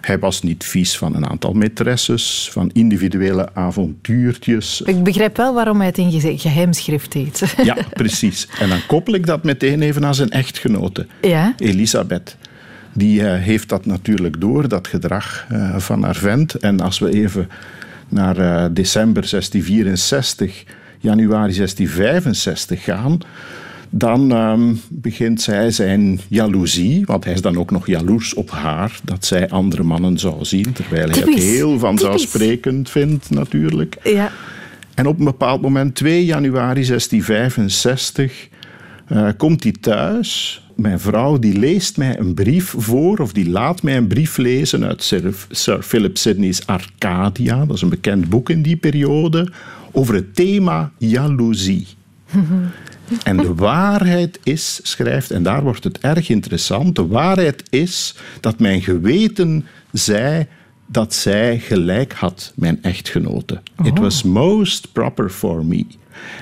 Hij 0.00 0.18
was 0.18 0.42
niet 0.42 0.64
vies 0.64 0.98
van 0.98 1.14
een 1.16 1.28
aantal 1.28 1.54
maîtresses, 1.62 2.48
van 2.50 2.70
individuele 2.72 3.48
avontuurtjes. 3.54 4.80
Ik 4.84 5.02
begrijp 5.02 5.36
wel 5.36 5.54
waarom 5.54 5.76
hij 5.78 5.86
het 5.86 5.98
in 5.98 6.20
ge- 6.20 6.38
geheimschrift 6.38 7.12
heet. 7.12 7.54
Ja, 7.62 7.76
precies. 7.92 8.48
En 8.58 8.68
dan 8.68 8.86
koppel 8.86 9.14
ik 9.14 9.26
dat 9.26 9.44
meteen 9.44 9.82
even 9.82 10.04
aan 10.04 10.14
zijn 10.14 10.30
echtgenote, 10.30 11.06
Ja? 11.20 11.54
Elisabeth. 11.58 12.36
Die 12.92 13.26
eh, 13.28 13.42
heeft 13.42 13.68
dat 13.68 13.86
natuurlijk 13.86 14.40
door, 14.40 14.68
dat 14.68 14.88
gedrag 14.88 15.46
eh, 15.48 15.76
van 15.78 16.02
haar 16.02 16.14
vent. 16.16 16.54
En 16.54 16.80
als 16.80 16.98
we 16.98 17.10
even 17.12 17.48
naar 18.08 18.36
eh, 18.36 18.64
december 18.72 19.28
1664, 19.30 20.64
januari 20.98 21.54
1665 21.54 22.84
gaan, 22.84 23.18
dan 23.90 24.32
ehm, 24.32 24.74
begint 24.88 25.42
zij 25.42 25.70
zijn 25.70 26.20
jaloezie, 26.28 27.02
want 27.06 27.24
hij 27.24 27.32
is 27.32 27.42
dan 27.42 27.58
ook 27.58 27.70
nog 27.70 27.86
jaloers 27.86 28.34
op 28.34 28.50
haar, 28.50 28.98
dat 29.04 29.24
zij 29.24 29.48
andere 29.48 29.82
mannen 29.82 30.18
zou 30.18 30.44
zien, 30.44 30.72
terwijl 30.72 31.08
hij 31.08 31.18
het 31.18 31.34
heel 31.34 31.78
vanzelfsprekend 31.78 32.90
vindt 32.90 33.30
natuurlijk. 33.30 33.96
Ja. 34.02 34.30
En 34.94 35.06
op 35.06 35.18
een 35.18 35.24
bepaald 35.24 35.60
moment, 35.60 35.94
2 35.94 36.24
januari 36.24 36.86
1665, 36.86 38.48
eh, 39.06 39.28
komt 39.36 39.62
hij 39.62 39.72
thuis. 39.80 40.62
Mijn 40.76 41.00
vrouw 41.00 41.38
die 41.38 41.58
leest 41.58 41.96
mij 41.96 42.18
een 42.18 42.34
brief 42.34 42.74
voor, 42.76 43.18
of 43.18 43.32
die 43.32 43.50
laat 43.50 43.82
mij 43.82 43.96
een 43.96 44.06
brief 44.06 44.36
lezen 44.36 44.84
uit 44.84 45.02
Sir, 45.02 45.34
Sir 45.50 45.82
Philip 45.82 46.18
Sidney's 46.18 46.66
Arcadia. 46.66 47.64
Dat 47.66 47.76
is 47.76 47.82
een 47.82 47.88
bekend 47.88 48.28
boek 48.28 48.50
in 48.50 48.62
die 48.62 48.76
periode, 48.76 49.52
over 49.92 50.14
het 50.14 50.34
thema 50.34 50.92
jaloezie. 50.98 51.86
En 53.22 53.36
de 53.36 53.54
waarheid 53.54 54.38
is, 54.42 54.80
schrijft, 54.82 55.30
en 55.30 55.42
daar 55.42 55.62
wordt 55.62 55.84
het 55.84 55.98
erg 55.98 56.28
interessant, 56.28 56.96
de 56.96 57.06
waarheid 57.06 57.62
is 57.70 58.14
dat 58.40 58.58
mijn 58.58 58.82
geweten 58.82 59.66
zei 59.92 60.46
dat 60.86 61.14
zij 61.14 61.58
gelijk 61.58 62.12
had, 62.12 62.52
mijn 62.56 62.82
echtgenote. 62.82 63.60
It 63.82 63.98
was 63.98 64.22
most 64.22 64.92
proper 64.92 65.30
for 65.30 65.64
me. 65.64 65.86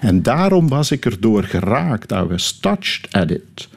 En 0.00 0.22
daarom 0.22 0.68
was 0.68 0.90
ik 0.90 1.04
erdoor 1.04 1.42
geraakt. 1.42 2.12
I 2.12 2.22
was 2.22 2.58
touched 2.60 3.12
at 3.12 3.30
it. 3.30 3.68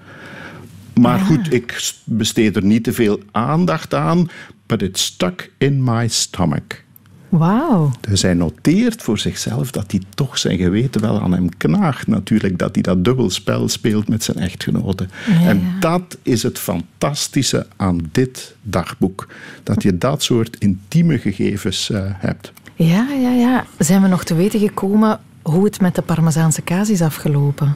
Maar 0.94 1.20
goed, 1.20 1.54
ik 1.54 1.94
besteed 2.04 2.56
er 2.56 2.64
niet 2.64 2.84
te 2.84 2.94
veel 2.94 3.20
aandacht 3.32 3.94
aan, 3.94 4.30
but 4.66 4.82
it 4.82 4.98
stuck 4.98 5.52
in 5.58 5.84
my 5.84 6.08
stomach. 6.08 6.84
Wauw. 7.30 7.92
Dus 8.02 8.22
hij 8.22 8.34
noteert 8.34 9.02
voor 9.02 9.20
zichzelf 9.20 9.72
dat 9.72 9.92
hij 9.92 10.02
toch 10.16 10.38
zijn 10.38 10.58
geweten 10.58 11.02
wel 11.02 11.22
aan 11.22 11.32
hem 11.32 11.58
knaagt. 11.58 12.08
Natuurlijk 12.08 12.58
dat 12.58 12.74
hij 12.74 12.84
dat 12.84 13.04
dubbelspel 13.04 13.70
speelt 13.70 14.08
met 14.08 14.24
zijn 14.24 14.38
echtgenote. 14.38 15.08
En 15.44 15.62
dat 15.80 16.18
is 16.24 16.44
het 16.44 16.60
fantastische 16.60 17.68
aan 17.76 18.00
dit 18.12 18.56
dagboek. 18.62 19.28
Dat 19.64 19.84
je 19.84 19.98
dat 19.98 20.24
soort 20.24 20.56
intieme 20.60 21.18
gegevens 21.18 21.90
eh, 21.90 22.02
hebt. 22.06 22.52
Ja, 22.76 23.08
ja, 23.22 23.32
ja. 23.32 23.66
Zijn 23.80 24.02
we 24.02 24.08
nog 24.08 24.24
te 24.24 24.36
weten 24.36 24.60
gekomen 24.60 25.20
hoe 25.52 25.64
het 25.64 25.82
met 25.82 25.96
de 25.96 26.02
Parmezaanse 26.02 26.62
kaas 26.62 26.90
is 26.90 27.02
afgelopen? 27.02 27.76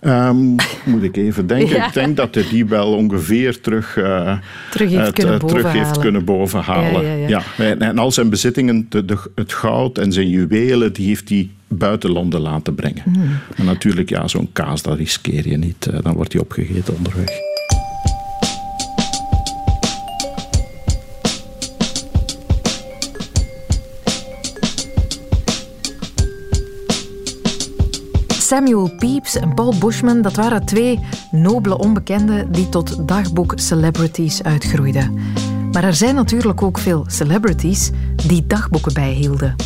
Ehm, 0.00 0.36
moet 0.84 1.02
ik 1.02 1.16
even 1.16 1.46
denken. 1.46 1.76
Ja. 1.76 1.86
Ik 1.88 1.92
denk 1.94 2.16
dat 2.16 2.34
hij 2.34 2.44
die 2.50 2.66
wel 2.66 2.94
ongeveer 2.94 3.60
terug, 3.60 3.96
eh, 3.96 4.38
Terug 4.70 4.90
heeft 4.90 5.06
eh, 5.06 5.12
kunnen 5.12 5.38
terug 5.38 5.52
heeft 5.52 5.64
bovenhalen. 5.74 6.00
kunnen 6.00 6.24
bovenhalen. 6.24 7.02
Ja, 7.06 7.12
ja, 7.14 7.28
ja. 7.28 7.42
en, 7.64 7.80
en 7.80 7.98
al 7.98 8.12
zijn 8.12 8.28
bezittingen, 8.30 8.86
de, 8.88 9.04
de- 9.04 9.30
het 9.34 9.52
goud 9.52 9.98
en 9.98 10.12
zijn 10.12 10.28
juwelen, 10.28 10.92
die 10.92 11.06
heeft 11.06 11.28
hij 11.28 11.48
buiten 11.68 12.10
Londen 12.10 12.40
laten 12.40 12.74
brengen. 12.74 13.02
Hmm. 13.04 13.28
Maar 13.56 13.66
natuurlijk, 13.66 14.08
ja, 14.08 14.28
zo'n 14.28 14.48
kaas, 14.52 14.82
dat 14.82 14.96
riskeer 14.96 15.48
je 15.48 15.56
niet. 15.56 15.86
eh, 15.86 15.98
Dan 16.02 16.14
wordt 16.14 16.32
hij 16.32 16.42
opgegeten 16.42 16.96
onderweg. 16.96 17.28
Samuel 28.48 28.90
Pepys 28.96 29.36
en 29.36 29.54
Paul 29.54 29.74
Bushman, 29.78 30.22
dat 30.22 30.36
waren 30.36 30.64
twee 30.64 31.00
nobele 31.30 31.78
onbekenden 31.78 32.52
die 32.52 32.68
tot 32.68 33.08
dagboek 33.08 33.52
celebrities 33.56 34.42
uitgroeiden. 34.42 35.18
Maar 35.72 35.84
er 35.84 35.94
zijn 35.94 36.14
natuurlijk 36.14 36.62
ook 36.62 36.78
veel 36.78 37.04
celebrities 37.06 37.90
die 38.26 38.46
dagboeken 38.46 38.94
bijhielden. 38.94 39.56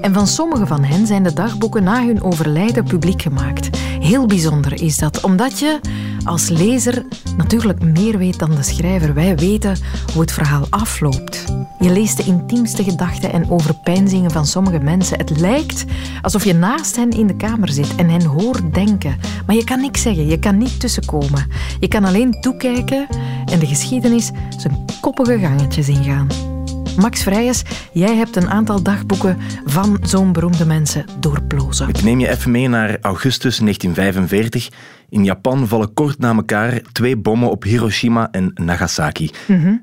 En 0.00 0.12
van 0.12 0.26
sommige 0.26 0.66
van 0.66 0.84
hen 0.84 1.06
zijn 1.06 1.22
de 1.22 1.32
dagboeken 1.32 1.82
na 1.82 2.04
hun 2.04 2.22
overlijden 2.22 2.84
publiek 2.84 3.22
gemaakt. 3.22 3.70
Heel 4.08 4.26
bijzonder 4.26 4.82
is 4.82 4.98
dat, 4.98 5.20
omdat 5.20 5.58
je 5.58 5.80
als 6.24 6.48
lezer 6.48 7.04
natuurlijk 7.36 7.82
meer 7.82 8.18
weet 8.18 8.38
dan 8.38 8.50
de 8.50 8.62
schrijver. 8.62 9.14
Wij 9.14 9.36
weten 9.36 9.76
hoe 10.12 10.20
het 10.20 10.32
verhaal 10.32 10.66
afloopt. 10.70 11.44
Je 11.78 11.90
leest 11.90 12.16
de 12.16 12.24
intiemste 12.24 12.84
gedachten 12.84 13.32
en 13.32 13.50
overpeinzingen 13.50 14.30
van 14.30 14.46
sommige 14.46 14.78
mensen. 14.78 15.18
Het 15.18 15.38
lijkt 15.38 15.84
alsof 16.22 16.44
je 16.44 16.54
naast 16.54 16.96
hen 16.96 17.10
in 17.10 17.26
de 17.26 17.36
kamer 17.36 17.68
zit 17.68 17.94
en 17.94 18.08
hen 18.08 18.24
hoort 18.24 18.74
denken. 18.74 19.18
Maar 19.46 19.56
je 19.56 19.64
kan 19.64 19.80
niks 19.80 20.02
zeggen, 20.02 20.26
je 20.26 20.38
kan 20.38 20.58
niet 20.58 20.80
tussenkomen. 20.80 21.46
Je 21.80 21.88
kan 21.88 22.04
alleen 22.04 22.40
toekijken 22.40 23.06
en 23.44 23.58
de 23.58 23.66
geschiedenis 23.66 24.30
zijn 24.56 24.84
koppige 25.00 25.38
gangetjes 25.38 25.88
ingaan. 25.88 26.57
Max 26.98 27.22
Vrijers, 27.22 27.62
jij 27.92 28.16
hebt 28.16 28.36
een 28.36 28.48
aantal 28.48 28.82
dagboeken 28.82 29.36
van 29.64 29.98
zo'n 30.02 30.32
beroemde 30.32 30.66
mensen 30.66 31.04
doorplozen. 31.20 31.88
Ik 31.88 32.02
neem 32.02 32.20
je 32.20 32.28
even 32.28 32.50
mee 32.50 32.68
naar 32.68 32.98
augustus 33.00 33.58
1945. 33.58 34.68
In 35.08 35.24
Japan 35.24 35.68
vallen 35.68 35.94
kort 35.94 36.18
na 36.18 36.34
elkaar 36.34 36.80
twee 36.92 37.16
bommen 37.16 37.50
op 37.50 37.62
Hiroshima 37.62 38.28
en 38.30 38.50
Nagasaki. 38.54 39.30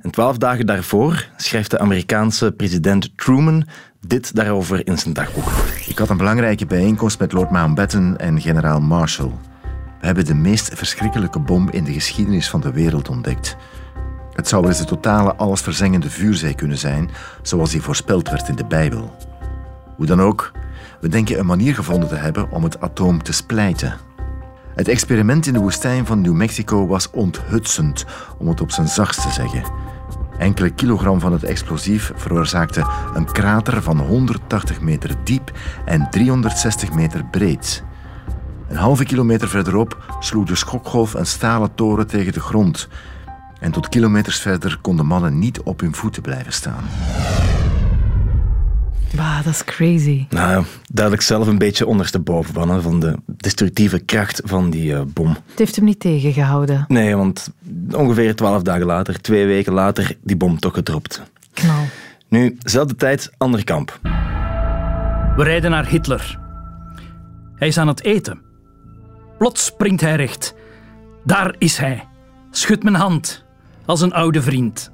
En 0.02 0.12
twaalf 0.12 0.38
dagen 0.38 0.66
daarvoor 0.66 1.30
schrijft 1.38 1.72
de 1.72 1.80
Amerikaanse 1.80 2.52
president 2.52 3.10
Truman 3.16 3.68
dit 4.08 4.36
daarover 4.36 4.88
in 4.88 4.98
zijn 4.98 5.14
dagboek. 5.14 5.52
Ik 5.88 5.98
had 5.98 6.10
een 6.10 6.18
belangrijke 6.18 6.66
bijeenkomst 6.66 7.20
met 7.20 7.32
Lord 7.32 7.52
Mountbatten 7.52 8.18
en 8.18 8.42
generaal 8.42 8.82
Marshall. 8.82 9.32
We 10.00 10.06
hebben 10.06 10.26
de 10.26 10.34
meest 10.36 10.72
verschrikkelijke 10.74 11.40
bom 11.40 11.70
in 11.70 11.84
de 11.84 11.94
geschiedenis 11.94 12.50
van 12.50 12.62
de 12.62 12.72
wereld 12.72 13.10
ontdekt. 13.10 13.56
Het 14.36 14.48
zou 14.48 14.62
wel 14.62 14.72
eens 14.72 14.80
de 14.80 14.86
totale 14.86 15.36
allesverzengende 15.36 16.10
vuurzee 16.10 16.56
kunnen 16.56 16.78
zijn, 16.78 17.10
zoals 17.42 17.72
die 17.72 17.82
voorspeld 17.82 18.30
werd 18.30 18.48
in 18.48 18.56
de 18.56 18.66
Bijbel. 18.66 19.16
Hoe 19.96 20.06
dan 20.06 20.22
ook, 20.22 20.52
we 21.02 21.08
denken 21.08 21.40
een 21.40 21.46
manier 21.46 21.76
gevonden 21.76 22.10
te 22.10 22.16
hebben 22.16 22.52
om 22.52 22.64
het 22.64 22.82
atoom 22.82 23.24
te 23.24 23.32
splijten. 23.34 23.98
Het 24.76 24.88
experiment 24.88 25.48
in 25.48 25.54
de 25.54 25.60
woestijn 25.60 26.06
van 26.06 26.22
New 26.22 26.34
Mexico 26.34 26.88
was 26.88 27.10
onthutsend, 27.12 28.06
om 28.38 28.48
het 28.48 28.62
op 28.62 28.72
zijn 28.72 28.88
zachtst 28.88 29.22
te 29.22 29.32
zeggen. 29.32 29.64
Enkele 30.38 30.70
kilogram 30.70 31.20
van 31.20 31.32
het 31.32 31.44
explosief 31.44 32.12
veroorzaakte 32.16 32.86
een 33.14 33.32
krater 33.32 33.82
van 33.82 34.00
180 34.00 34.82
meter 34.82 35.16
diep 35.24 35.52
en 35.86 36.10
360 36.10 36.94
meter 36.94 37.26
breed. 37.26 37.84
Een 38.68 38.76
halve 38.76 39.04
kilometer 39.04 39.48
verderop 39.48 40.18
sloeg 40.20 40.46
de 40.46 40.56
schokgolf 40.56 41.14
een 41.14 41.26
stalen 41.26 41.76
toren 41.76 42.08
tegen 42.08 42.34
de 42.34 42.40
grond. 42.40 42.88
En 43.60 43.72
tot 43.72 43.90
kilometers 43.90 44.40
verder 44.40 44.78
konden 44.82 45.06
mannen 45.06 45.40
niet 45.40 45.62
op 45.62 45.80
hun 45.80 45.96
voeten 45.96 46.22
blijven 46.22 46.54
staan. 46.54 46.84
Bah, 49.16 49.44
dat 49.44 49.54
is 49.54 49.64
crazy. 49.64 50.26
Nou, 50.30 50.66
duidelijk 50.92 51.26
zelf 51.26 51.48
een 51.48 51.58
beetje 51.58 51.86
ondersteboven 51.86 52.54
van, 52.54 52.70
hè, 52.70 52.82
van 52.82 53.00
de 53.00 53.16
destructieve 53.26 54.00
kracht 54.00 54.42
van 54.46 54.70
die 54.70 54.92
uh, 54.92 55.02
bom. 55.14 55.28
Het 55.30 55.60
heeft 55.60 55.76
hem 55.76 55.86
niet 55.86 56.00
tegengehouden. 56.00 56.86
Nee, 56.88 57.16
want 57.16 57.52
ongeveer 57.92 58.36
twaalf 58.36 58.62
dagen 58.62 58.86
later, 58.86 59.22
twee 59.22 59.46
weken 59.46 59.74
later, 59.74 60.18
die 60.24 60.36
bom 60.36 60.60
toch 60.60 60.74
gedropt. 60.74 61.22
Knal. 61.54 61.86
Nu, 62.28 62.58
zelfde 62.60 62.96
tijd, 62.96 63.32
ander 63.38 63.64
kamp. 63.64 64.00
We 65.36 65.44
rijden 65.44 65.72
naar 65.72 65.88
Hitler. 65.88 66.40
Hij 67.56 67.68
is 67.68 67.78
aan 67.78 67.88
het 67.88 68.04
eten. 68.04 68.42
Plots 69.38 69.66
springt 69.66 70.02
hij 70.02 70.16
recht. 70.16 70.56
Daar 71.24 71.56
is 71.58 71.78
hij. 71.78 72.08
Schudt 72.52 72.84
mijn 72.84 72.96
hand, 72.96 73.45
als 73.86 74.02
een 74.02 74.14
oude 74.14 74.42
vriend. 74.42 74.92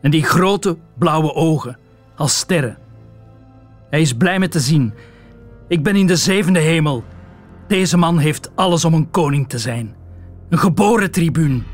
En 0.00 0.10
die 0.10 0.24
grote 0.24 0.76
blauwe 0.98 1.34
ogen, 1.34 1.78
als 2.16 2.38
sterren. 2.38 2.78
Hij 3.90 4.00
is 4.00 4.12
blij 4.12 4.38
me 4.38 4.48
te 4.48 4.60
zien. 4.60 4.92
Ik 5.68 5.82
ben 5.82 5.96
in 5.96 6.06
de 6.06 6.16
zevende 6.16 6.58
hemel. 6.58 7.04
Deze 7.68 7.96
man 7.96 8.18
heeft 8.18 8.50
alles 8.54 8.84
om 8.84 8.94
een 8.94 9.10
koning 9.10 9.48
te 9.48 9.58
zijn. 9.58 9.94
Een 10.48 10.58
geboren 10.58 11.10
tribuun. 11.10 11.64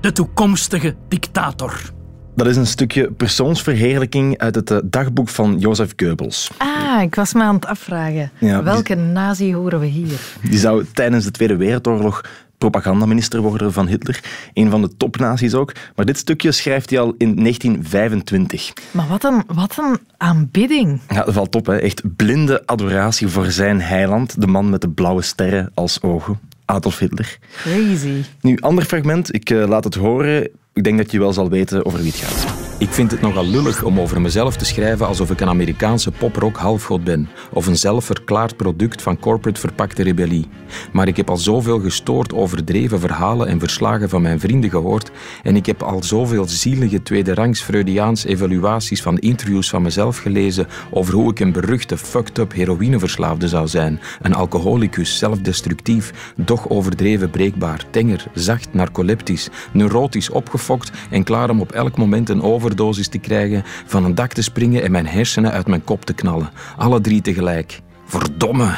De 0.00 0.12
toekomstige 0.12 0.94
dictator. 1.08 1.92
Dat 2.34 2.46
is 2.46 2.56
een 2.56 2.66
stukje 2.66 3.12
persoonsverheerlijking 3.12 4.38
uit 4.38 4.54
het 4.54 4.70
uh, 4.70 4.78
dagboek 4.84 5.28
van 5.28 5.58
Jozef 5.58 5.92
Goebbels. 5.96 6.50
Ah, 6.58 7.02
ik 7.02 7.14
was 7.14 7.32
me 7.32 7.42
aan 7.42 7.54
het 7.54 7.66
afvragen. 7.66 8.30
Ja, 8.38 8.62
Welke 8.62 8.94
die, 8.94 9.04
nazi 9.04 9.54
horen 9.54 9.80
we 9.80 9.86
hier? 9.86 10.20
Die 10.42 10.58
zou 10.58 10.84
tijdens 10.92 11.24
de 11.24 11.30
Tweede 11.30 11.56
Wereldoorlog 11.56 12.20
propagandaminister 12.62 13.40
worden 13.40 13.72
van 13.72 13.86
Hitler. 13.86 14.20
Een 14.54 14.70
van 14.70 14.82
de 14.82 14.96
topnazi's 14.96 15.54
ook. 15.54 15.72
Maar 15.96 16.04
dit 16.04 16.18
stukje 16.18 16.52
schrijft 16.52 16.90
hij 16.90 17.00
al 17.00 17.14
in 17.18 17.36
1925. 17.36 18.72
Maar 18.90 19.08
wat 19.08 19.24
een, 19.24 19.42
wat 19.46 19.76
een 19.78 19.98
aanbidding. 20.16 21.00
Ja, 21.08 21.24
dat 21.24 21.34
valt 21.34 21.54
op. 21.54 21.66
Hè. 21.66 21.76
Echt 21.76 22.16
blinde 22.16 22.66
adoratie 22.66 23.28
voor 23.28 23.50
zijn 23.50 23.80
heiland. 23.80 24.40
De 24.40 24.46
man 24.46 24.70
met 24.70 24.80
de 24.80 24.88
blauwe 24.88 25.22
sterren 25.22 25.70
als 25.74 26.02
ogen. 26.02 26.38
Adolf 26.64 26.98
Hitler. 26.98 27.38
Crazy. 27.56 28.22
Nu, 28.40 28.58
ander 28.60 28.84
fragment. 28.84 29.34
Ik 29.34 29.50
uh, 29.50 29.68
laat 29.68 29.84
het 29.84 29.94
horen. 29.94 30.48
Ik 30.72 30.84
denk 30.84 30.98
dat 30.98 31.10
je 31.10 31.18
wel 31.18 31.32
zal 31.32 31.48
weten 31.48 31.84
over 31.84 31.98
wie 31.98 32.10
het 32.10 32.20
gaat. 32.20 32.61
Ik 32.78 32.90
vind 32.90 33.10
het 33.10 33.20
nogal 33.20 33.46
lullig 33.46 33.82
om 33.82 34.00
over 34.00 34.20
mezelf 34.20 34.56
te 34.56 34.64
schrijven 34.64 35.06
alsof 35.06 35.30
ik 35.30 35.40
een 35.40 35.48
Amerikaanse 35.48 36.10
poprock 36.10 36.56
halfgod 36.56 37.04
ben 37.04 37.28
of 37.52 37.66
een 37.66 37.76
zelfverklaard 37.76 38.56
product 38.56 39.02
van 39.02 39.18
corporate 39.18 39.60
verpakte 39.60 40.02
rebellie. 40.02 40.48
Maar 40.92 41.08
ik 41.08 41.16
heb 41.16 41.30
al 41.30 41.36
zoveel 41.36 41.80
gestoord 41.80 42.32
overdreven 42.32 43.00
verhalen 43.00 43.48
en 43.48 43.58
verslagen 43.58 44.08
van 44.08 44.22
mijn 44.22 44.40
vrienden 44.40 44.70
gehoord 44.70 45.10
en 45.42 45.56
ik 45.56 45.66
heb 45.66 45.82
al 45.82 46.02
zoveel 46.02 46.48
zielige 46.48 47.02
tweederangs 47.02 47.62
Freudiaans 47.62 48.24
evaluaties 48.24 49.02
van 49.02 49.18
interviews 49.18 49.68
van 49.68 49.82
mezelf 49.82 50.18
gelezen 50.18 50.66
over 50.90 51.14
hoe 51.14 51.30
ik 51.30 51.40
een 51.40 51.52
beruchte 51.52 51.96
fucked-up 51.96 52.52
heroïneverslaafde 52.52 53.48
zou 53.48 53.68
zijn, 53.68 54.00
een 54.20 54.34
alcoholicus, 54.34 55.18
zelfdestructief, 55.18 56.32
doch 56.36 56.68
overdreven 56.68 57.30
breekbaar, 57.30 57.84
tenger, 57.90 58.26
zacht, 58.34 58.74
narcoleptisch, 58.74 59.48
neurotisch 59.72 60.30
opgefokt 60.30 60.90
en 61.10 61.24
klaar 61.24 61.50
om 61.50 61.60
op 61.60 61.72
elk 61.72 61.96
moment 61.96 62.28
een 62.28 62.42
over 62.42 62.71
overdosis 62.72 63.08
te 63.08 63.18
krijgen, 63.18 63.62
van 63.86 64.04
een 64.04 64.14
dak 64.14 64.32
te 64.32 64.42
springen 64.42 64.82
en 64.82 64.90
mijn 64.90 65.06
hersenen 65.06 65.52
uit 65.52 65.66
mijn 65.66 65.84
kop 65.84 66.04
te 66.04 66.12
knallen. 66.12 66.50
Alle 66.76 67.00
drie 67.00 67.20
tegelijk. 67.20 67.80
Verdomme. 68.06 68.74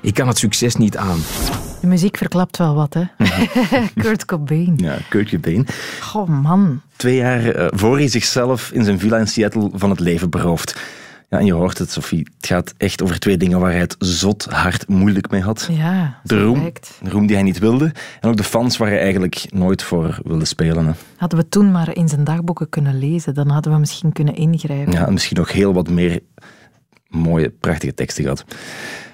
Ik 0.00 0.14
kan 0.14 0.28
het 0.28 0.38
succes 0.38 0.76
niet 0.76 0.96
aan. 0.96 1.18
De 1.80 1.86
muziek 1.86 2.16
verklapt 2.16 2.58
wel 2.58 2.74
wat, 2.74 2.94
hè? 2.94 3.04
Kurt 4.02 4.24
Cobain. 4.24 4.74
Ja, 4.76 4.98
Kurt 5.08 5.28
Cobain. 5.28 5.66
Goh, 6.00 6.28
man. 6.28 6.80
Twee 6.96 7.16
jaar 7.16 7.56
uh, 7.56 7.66
voor 7.70 7.96
hij 7.96 8.08
zichzelf 8.08 8.70
in 8.72 8.84
zijn 8.84 8.98
villa 8.98 9.18
in 9.18 9.26
Seattle 9.26 9.70
van 9.74 9.90
het 9.90 10.00
leven 10.00 10.30
berooft. 10.30 10.80
Ja, 11.32 11.38
en 11.38 11.44
je 11.44 11.52
hoort 11.52 11.78
het, 11.78 11.90
Sophie. 11.90 12.26
Het 12.36 12.46
gaat 12.46 12.74
echt 12.76 13.02
over 13.02 13.18
twee 13.18 13.36
dingen 13.36 13.60
waar 13.60 13.70
hij 13.70 13.80
het 13.80 13.96
zot 13.98 14.44
hard 14.44 14.88
moeilijk 14.88 15.30
mee 15.30 15.40
had. 15.40 15.68
Ja, 15.70 16.20
de 16.24 16.42
roem, 16.42 16.72
de 17.02 17.10
roem 17.10 17.26
die 17.26 17.36
hij 17.36 17.44
niet 17.44 17.58
wilde. 17.58 17.92
En 18.20 18.28
ook 18.28 18.36
de 18.36 18.44
fans 18.44 18.76
waar 18.76 18.88
hij 18.88 19.00
eigenlijk 19.00 19.46
nooit 19.50 19.82
voor 19.82 20.18
wilde 20.24 20.44
spelen. 20.44 20.86
Hè. 20.86 20.92
Hadden 21.16 21.38
we 21.38 21.48
toen 21.48 21.70
maar 21.70 21.94
in 21.96 22.08
zijn 22.08 22.24
dagboeken 22.24 22.68
kunnen 22.68 22.98
lezen, 22.98 23.34
dan 23.34 23.48
hadden 23.48 23.72
we 23.72 23.78
misschien 23.78 24.12
kunnen 24.12 24.34
ingrijpen. 24.34 24.92
Ja, 24.92 25.06
en 25.06 25.12
misschien 25.12 25.36
nog 25.36 25.52
heel 25.52 25.72
wat 25.72 25.88
meer 25.88 26.20
mooie, 27.08 27.50
prachtige 27.50 27.94
teksten 27.94 28.22
gehad. 28.22 28.44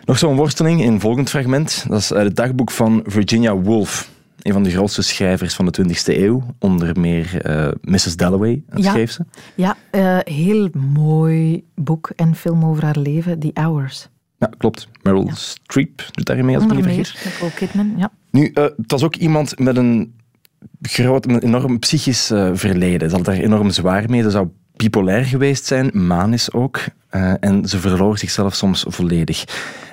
Nog 0.04 0.18
zo'n 0.18 0.36
worsteling 0.36 0.82
in 0.82 0.92
een 0.92 1.00
volgend 1.00 1.28
fragment. 1.28 1.84
Dat 1.88 2.00
is 2.00 2.12
uit 2.12 2.26
het 2.26 2.36
dagboek 2.36 2.70
van 2.70 3.02
Virginia 3.06 3.56
Woolf 3.56 4.10
een 4.42 4.52
van 4.52 4.62
de 4.62 4.70
grootste 4.70 5.02
schrijvers 5.02 5.54
van 5.54 5.66
de 5.66 5.84
20e 5.88 6.16
eeuw. 6.16 6.42
Onder 6.58 7.00
meer 7.00 7.46
uh, 7.46 7.68
Mrs. 7.80 8.16
Dalloway 8.16 8.62
ja, 8.74 8.90
schreef 8.90 9.10
ze. 9.10 9.24
Ja, 9.54 9.76
uh, 9.92 10.18
heel 10.24 10.68
mooi 10.92 11.64
boek 11.74 12.10
en 12.16 12.34
film 12.34 12.64
over 12.64 12.84
haar 12.84 12.98
leven, 12.98 13.38
The 13.38 13.50
Hours. 13.54 14.08
Ja, 14.38 14.50
klopt. 14.58 14.88
Meryl 15.02 15.26
ja. 15.26 15.34
Streep 15.34 16.08
doet 16.12 16.26
daarin 16.26 16.44
mee, 16.44 16.54
als 16.54 16.64
ik 16.64 16.70
me 16.70 16.76
niet 16.76 16.84
vergis. 16.84 17.24
Nicole 17.24 17.52
Kidman, 17.52 17.94
ja. 17.96 18.10
Nu, 18.30 18.50
uh, 18.54 18.64
het 18.64 18.90
was 18.90 19.02
ook 19.02 19.16
iemand 19.16 19.58
met 19.58 19.76
een 19.76 20.14
groot, 20.82 21.26
een 21.26 21.42
enorm 21.42 21.78
psychisch 21.78 22.26
verleden. 22.52 23.10
Ze 23.10 23.16
had 23.16 23.24
daar 23.24 23.34
enorm 23.34 23.70
zwaar 23.70 24.10
mee. 24.10 24.22
Ze 24.22 24.30
zou 24.30 24.48
bipolair 24.78 25.24
geweest 25.24 25.66
zijn, 25.66 25.90
manisch 25.92 26.52
ook. 26.52 26.80
Uh, 27.10 27.32
en 27.40 27.68
ze 27.68 27.78
verloor 27.78 28.18
zichzelf 28.18 28.54
soms 28.54 28.84
volledig. 28.88 29.44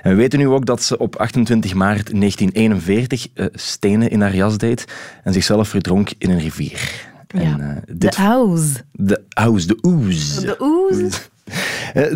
En 0.03 0.11
we 0.11 0.15
weten 0.15 0.39
nu 0.39 0.47
ook 0.47 0.65
dat 0.65 0.83
ze 0.83 0.97
op 0.97 1.15
28 1.15 1.73
maart 1.73 2.19
1941 2.19 3.27
uh, 3.33 3.45
stenen 3.53 4.09
in 4.09 4.21
haar 4.21 4.35
jas 4.35 4.57
deed 4.57 4.85
en 5.23 5.33
zichzelf 5.33 5.67
verdronk 5.67 6.09
in 6.17 6.29
een 6.29 6.39
rivier. 6.39 7.05
Ja. 7.27 7.41
En, 7.41 7.59
uh, 7.59 7.95
dit, 7.97 8.15
de 8.15 8.21
Ouz. 8.21 8.75
De 8.91 9.23
Ouz, 9.29 9.65
de 9.65 9.77
Ouz. 9.81 10.35
De 10.35 10.57
Ouz. 10.57 11.17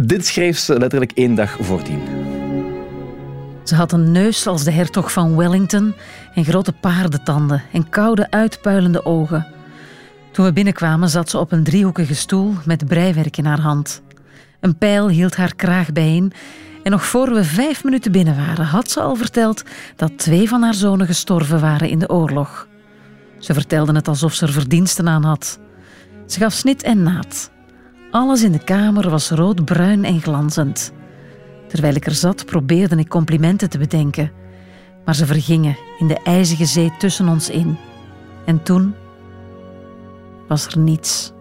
dit 0.01 0.25
schreef 0.25 0.57
ze 0.57 0.77
letterlijk 0.77 1.11
één 1.11 1.35
dag 1.35 1.57
voordien. 1.61 1.99
Ze 3.63 3.75
had 3.75 3.91
een 3.91 4.11
neus 4.11 4.47
als 4.47 4.63
de 4.63 4.71
hertog 4.71 5.11
van 5.11 5.35
Wellington 5.35 5.93
en 6.33 6.45
grote 6.45 6.73
paardentanden 6.73 7.63
en 7.73 7.89
koude 7.89 8.31
uitpuilende 8.31 9.05
ogen. 9.05 9.47
Toen 10.39 10.47
we 10.47 10.53
binnenkwamen 10.53 11.09
zat 11.09 11.29
ze 11.29 11.37
op 11.37 11.51
een 11.51 11.63
driehoekige 11.63 12.15
stoel 12.15 12.53
met 12.65 12.87
breiwerk 12.87 13.37
in 13.37 13.45
haar 13.45 13.59
hand. 13.59 14.01
Een 14.59 14.77
pijl 14.77 15.09
hield 15.09 15.35
haar 15.35 15.55
kraag 15.55 15.91
bijeen 15.91 16.31
en 16.83 16.91
nog 16.91 17.05
voor 17.05 17.33
we 17.33 17.43
vijf 17.43 17.83
minuten 17.83 18.11
binnen 18.11 18.35
waren 18.35 18.65
had 18.65 18.91
ze 18.91 19.01
al 19.01 19.15
verteld 19.15 19.63
dat 19.95 20.17
twee 20.17 20.49
van 20.49 20.61
haar 20.61 20.73
zonen 20.73 21.05
gestorven 21.05 21.59
waren 21.59 21.89
in 21.89 21.99
de 21.99 22.09
oorlog. 22.09 22.67
Ze 23.39 23.53
vertelde 23.53 23.93
het 23.93 24.07
alsof 24.07 24.33
ze 24.33 24.45
er 24.45 24.51
verdiensten 24.51 25.07
aan 25.07 25.23
had. 25.23 25.59
Ze 26.25 26.39
gaf 26.39 26.53
snit 26.53 26.83
en 26.83 27.03
naad. 27.03 27.51
Alles 28.11 28.43
in 28.43 28.51
de 28.51 28.63
kamer 28.63 29.09
was 29.09 29.29
roodbruin 29.29 30.05
en 30.05 30.21
glanzend. 30.21 30.91
Terwijl 31.67 31.95
ik 31.95 32.05
er 32.05 32.15
zat, 32.15 32.45
probeerde 32.45 32.95
ik 32.95 33.09
complimenten 33.09 33.69
te 33.69 33.77
bedenken. 33.77 34.31
Maar 35.05 35.15
ze 35.15 35.25
vergingen 35.25 35.77
in 35.97 36.07
de 36.07 36.19
ijzige 36.23 36.65
zee 36.65 36.93
tussen 36.97 37.27
ons 37.27 37.49
in. 37.49 37.77
En 38.45 38.63
toen 38.63 38.95
was 40.49 40.67
er 40.67 40.77
niets. 40.77 41.31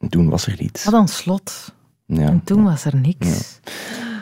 En 0.00 0.08
toen 0.08 0.28
was 0.28 0.46
er 0.46 0.54
niets. 0.58 0.84
Wat 0.84 0.94
een 0.94 1.08
slot. 1.08 1.74
Ja. 2.06 2.26
En 2.26 2.44
toen 2.44 2.64
was 2.64 2.84
er 2.84 2.96
niks. 2.96 3.60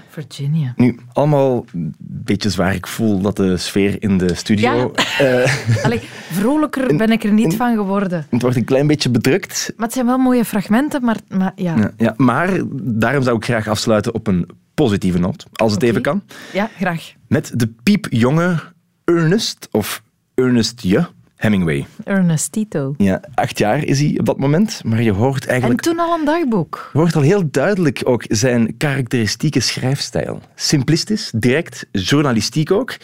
Virginia. 0.09 0.72
Nu, 0.77 0.98
allemaal 1.12 1.64
beetje 1.98 2.50
zwaar. 2.50 2.74
Ik 2.74 2.87
voel 2.87 3.20
dat 3.20 3.37
de 3.37 3.57
sfeer 3.57 4.03
in 4.03 4.18
de 4.18 4.35
studio... 4.35 4.92
Ja. 5.18 5.44
Uh, 5.44 5.85
Allee, 5.85 6.00
vrolijker 6.31 6.96
ben 6.96 7.11
ik 7.11 7.24
er 7.24 7.33
niet 7.33 7.57
van 7.57 7.74
geworden. 7.74 8.27
Het 8.31 8.42
wordt 8.42 8.57
een 8.57 8.64
klein 8.64 8.87
beetje 8.87 9.11
bedrukt. 9.11 9.72
Maar 9.77 9.85
het 9.87 9.94
zijn 9.94 10.07
wel 10.07 10.18
mooie 10.18 10.44
fragmenten, 10.44 11.05
maar, 11.05 11.18
maar 11.29 11.53
ja. 11.57 11.77
ja. 11.77 11.90
ja. 11.96 12.14
Maar 12.16 12.61
daarom 12.83 13.22
zou 13.22 13.37
ik 13.37 13.44
graag 13.44 13.68
afsluiten 13.68 14.14
op 14.14 14.27
een 14.27 14.48
positieve 14.74 15.18
noot, 15.18 15.46
als 15.53 15.72
het 15.72 15.83
even 15.83 16.03
kan. 16.03 16.22
Ja, 16.53 16.70
graag. 16.77 17.12
Met 17.27 17.53
de 17.55 17.72
piepjonge 17.83 18.61
Ernest, 19.05 19.68
of 19.70 20.03
Ernestje, 20.35 21.09
Hemingway. 21.37 21.87
Ernestito. 22.05 22.94
Ja, 22.97 23.20
acht 23.35 23.59
jaar 23.59 23.85
is 23.85 24.01
hij 24.01 24.16
op 24.18 24.27
dat 24.27 24.38
moment, 24.38 24.85
maar 24.85 25.03
je 25.03 25.12
hoort 25.12 25.47
eigenlijk... 25.47 25.81
En 25.81 25.90
toen 25.90 26.01
al 26.01 26.18
een 26.18 26.25
dagboek. 26.25 26.90
Je 26.92 26.99
hoort 26.99 27.16
al 27.16 27.23
heel 27.23 27.51
duidelijk 27.51 28.01
ook 28.05 28.25
zijn 28.29 28.77
karakteristieke 28.77 29.61
schrijfstijl. 29.61 30.40
Simplistisch, 30.55 31.33
direct, 31.37 31.87
journalistiek 31.90 32.70
ook. 32.70 32.97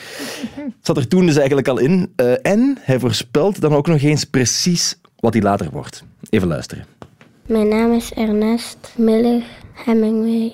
Zat 0.81 0.97
er 0.97 1.09
toen 1.09 1.27
dus 1.27 1.37
eigenlijk 1.37 1.69
al 1.69 1.79
in. 1.79 2.13
Uh, 2.17 2.33
en 2.43 2.79
hij 2.81 2.99
voorspelt 2.99 3.61
dan 3.61 3.75
ook 3.75 3.87
nog 3.87 4.03
eens 4.03 4.25
precies 4.25 4.99
wat 5.17 5.33
hij 5.33 5.43
later 5.43 5.71
wordt. 5.71 6.05
Even 6.31 6.49
luisteren. 6.49 6.85
Mijn 7.47 7.69
naam 7.69 7.93
is 7.93 8.13
Ernest 8.13 8.95
Miller 8.97 9.43
Hemingway. 9.73 10.53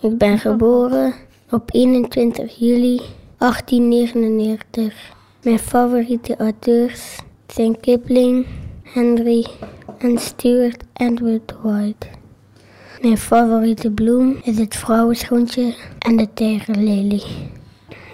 Ik 0.00 0.18
ben 0.18 0.38
geboren 0.38 1.14
op 1.50 1.68
21 1.72 2.58
juli 2.58 3.00
1899. 3.38 5.16
Mijn 5.48 5.60
favoriete 5.60 6.36
auteurs 6.36 7.18
zijn 7.46 7.80
Kipling, 7.80 8.46
Henry 8.82 9.46
en 9.98 10.18
Stuart 10.18 10.84
Edward 10.92 11.54
White. 11.62 12.06
Mijn 13.00 13.18
favoriete 13.18 13.90
bloem 13.90 14.36
is 14.42 14.58
het 14.58 14.76
vrouwenschoentje 14.76 15.74
en 15.98 16.16
de 16.16 16.28
tijgerlelie. 16.34 17.22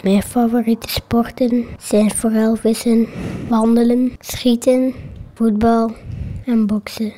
Mijn 0.03 0.23
favoriete 0.23 0.88
sporten 0.88 1.64
zijn 1.79 2.11
vooral 2.11 2.57
vissen, 2.57 3.07
wandelen, 3.49 4.12
schieten, 4.18 4.94
voetbal 5.35 5.94
en 6.44 6.66
boksen. 6.66 7.12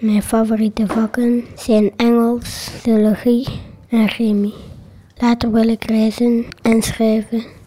Mijn 0.00 0.22
favoriete 0.22 0.86
vakken 0.86 1.44
zijn 1.54 1.92
Engels, 1.96 2.70
theologie 2.82 3.46
en 3.88 4.08
chemie. 4.08 4.54
Later 5.16 5.52
wil 5.52 5.68
ik 5.68 5.84
reizen 5.84 6.46
en 6.62 6.82
schrijven. 6.82 7.57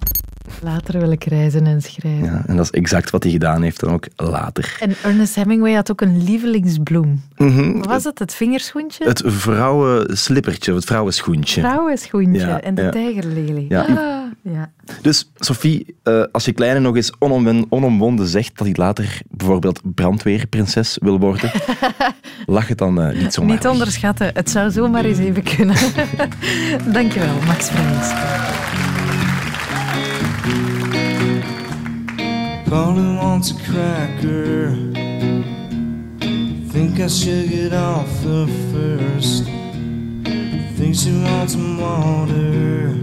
Later 0.61 0.99
wil 0.99 1.11
ik 1.11 1.23
reizen 1.23 1.65
en 1.65 1.81
schrijven. 1.81 2.23
Ja, 2.23 2.43
en 2.45 2.55
dat 2.55 2.65
is 2.65 2.71
exact 2.71 3.09
wat 3.09 3.23
hij 3.23 3.31
gedaan 3.31 3.61
heeft 3.61 3.79
dan 3.79 3.93
ook 3.93 4.07
later. 4.15 4.77
En 4.79 4.93
Ernest 5.03 5.35
Hemingway 5.35 5.73
had 5.73 5.91
ook 5.91 6.01
een 6.01 6.23
lievelingsbloem. 6.23 7.21
Mm 7.37 7.77
Wat 7.77 7.85
was 7.85 8.03
het? 8.03 8.19
Het 8.19 8.33
vingerschoentje? 8.33 9.05
Het 9.05 9.23
vrouwenslippertje, 9.25 10.73
het 10.73 10.85
vrouwenschoentje. 10.85 11.61
Vrouwenschoentje 11.61 12.47
ja, 12.47 12.61
en 12.61 12.75
de 12.75 12.81
ja. 12.81 12.89
tijgerlelie. 12.89 13.65
Ja. 13.69 13.81
Ah, 13.81 14.53
ja. 14.53 14.71
Dus 15.01 15.31
Sophie, 15.35 15.95
uh, 16.03 16.23
als 16.31 16.45
je 16.45 16.51
kleine 16.51 16.79
nog 16.79 16.95
eens 16.95 17.11
onomwonden 17.69 18.27
zegt 18.27 18.57
dat 18.57 18.67
hij 18.67 18.75
later 18.75 19.21
bijvoorbeeld 19.29 19.81
brandweerprinses 19.95 20.97
wil 21.01 21.19
worden, 21.19 21.51
lach 22.45 22.67
het 22.67 22.77
dan 22.77 23.07
uh, 23.07 23.21
niet 23.21 23.33
zomaar 23.33 23.51
Niet 23.51 23.67
onderschatten, 23.67 24.31
het 24.33 24.49
zou 24.49 24.71
zomaar 24.71 25.05
eens 25.05 25.17
even 25.17 25.43
kunnen. 25.43 25.75
Dankjewel, 26.93 27.35
Max. 27.45 27.69
Polly 32.65 33.15
wants 33.15 33.51
a 33.51 33.55
cracker. 33.63 34.71
Think 36.69 36.99
I 36.99 37.07
should 37.07 37.49
get 37.49 37.73
off 37.73 38.07
her 38.23 38.47
first. 38.71 39.43
Think 40.77 40.95
she 40.95 41.11
wants 41.21 41.53
some 41.53 41.77
water 41.79 42.95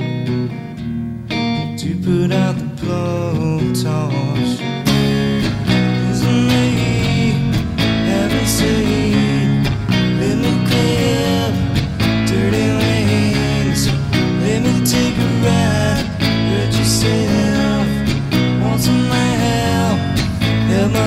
to 1.77 1.95
put 2.03 2.33
out 2.33 2.57
the 2.59 2.65
blowtorch. 2.83 4.78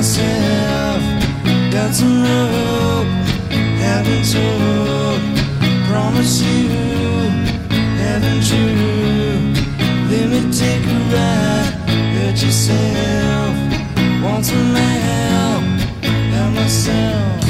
Myself. 0.01 1.03
Got 1.71 1.93
some 1.93 2.23
rope, 2.23 3.11
haven't 3.85 4.25
told. 4.33 5.21
Promise 5.89 6.41
you, 6.41 6.69
haven't 8.01 8.41
true. 8.49 9.53
Let 10.09 10.45
take 10.61 10.85
a 10.89 10.99
ride, 11.13 11.73
hurt 12.15 12.41
yourself. 12.41 13.53
Want 14.23 14.43
some 14.43 14.75
help, 14.75 15.63
help 16.33 16.53
myself. 16.55 17.45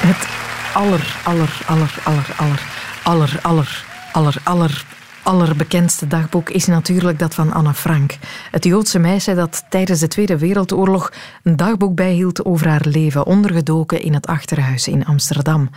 Het 0.00 0.26
aller, 0.74 1.16
aller, 1.24 1.64
aller, 1.66 1.94
aller, 2.04 2.34
aller, 2.36 2.60
aller, 3.04 3.40
aller, 3.42 3.84
aller, 4.12 4.36
aller 4.44 4.97
allerbekendste 5.28 6.06
dagboek 6.06 6.50
is 6.50 6.66
natuurlijk 6.66 7.18
dat 7.18 7.34
van 7.34 7.52
Anne 7.52 7.74
Frank. 7.74 8.16
Het 8.50 8.64
Joodse 8.64 8.98
meisje 8.98 9.34
dat 9.34 9.64
tijdens 9.68 10.00
de 10.00 10.08
Tweede 10.08 10.38
Wereldoorlog 10.38 11.12
een 11.42 11.56
dagboek 11.56 11.94
bijhield 11.94 12.44
over 12.44 12.68
haar 12.68 12.86
leven, 12.88 13.26
ondergedoken 13.26 14.02
in 14.02 14.14
het 14.14 14.26
achterhuis 14.26 14.88
in 14.88 15.04
Amsterdam. 15.04 15.70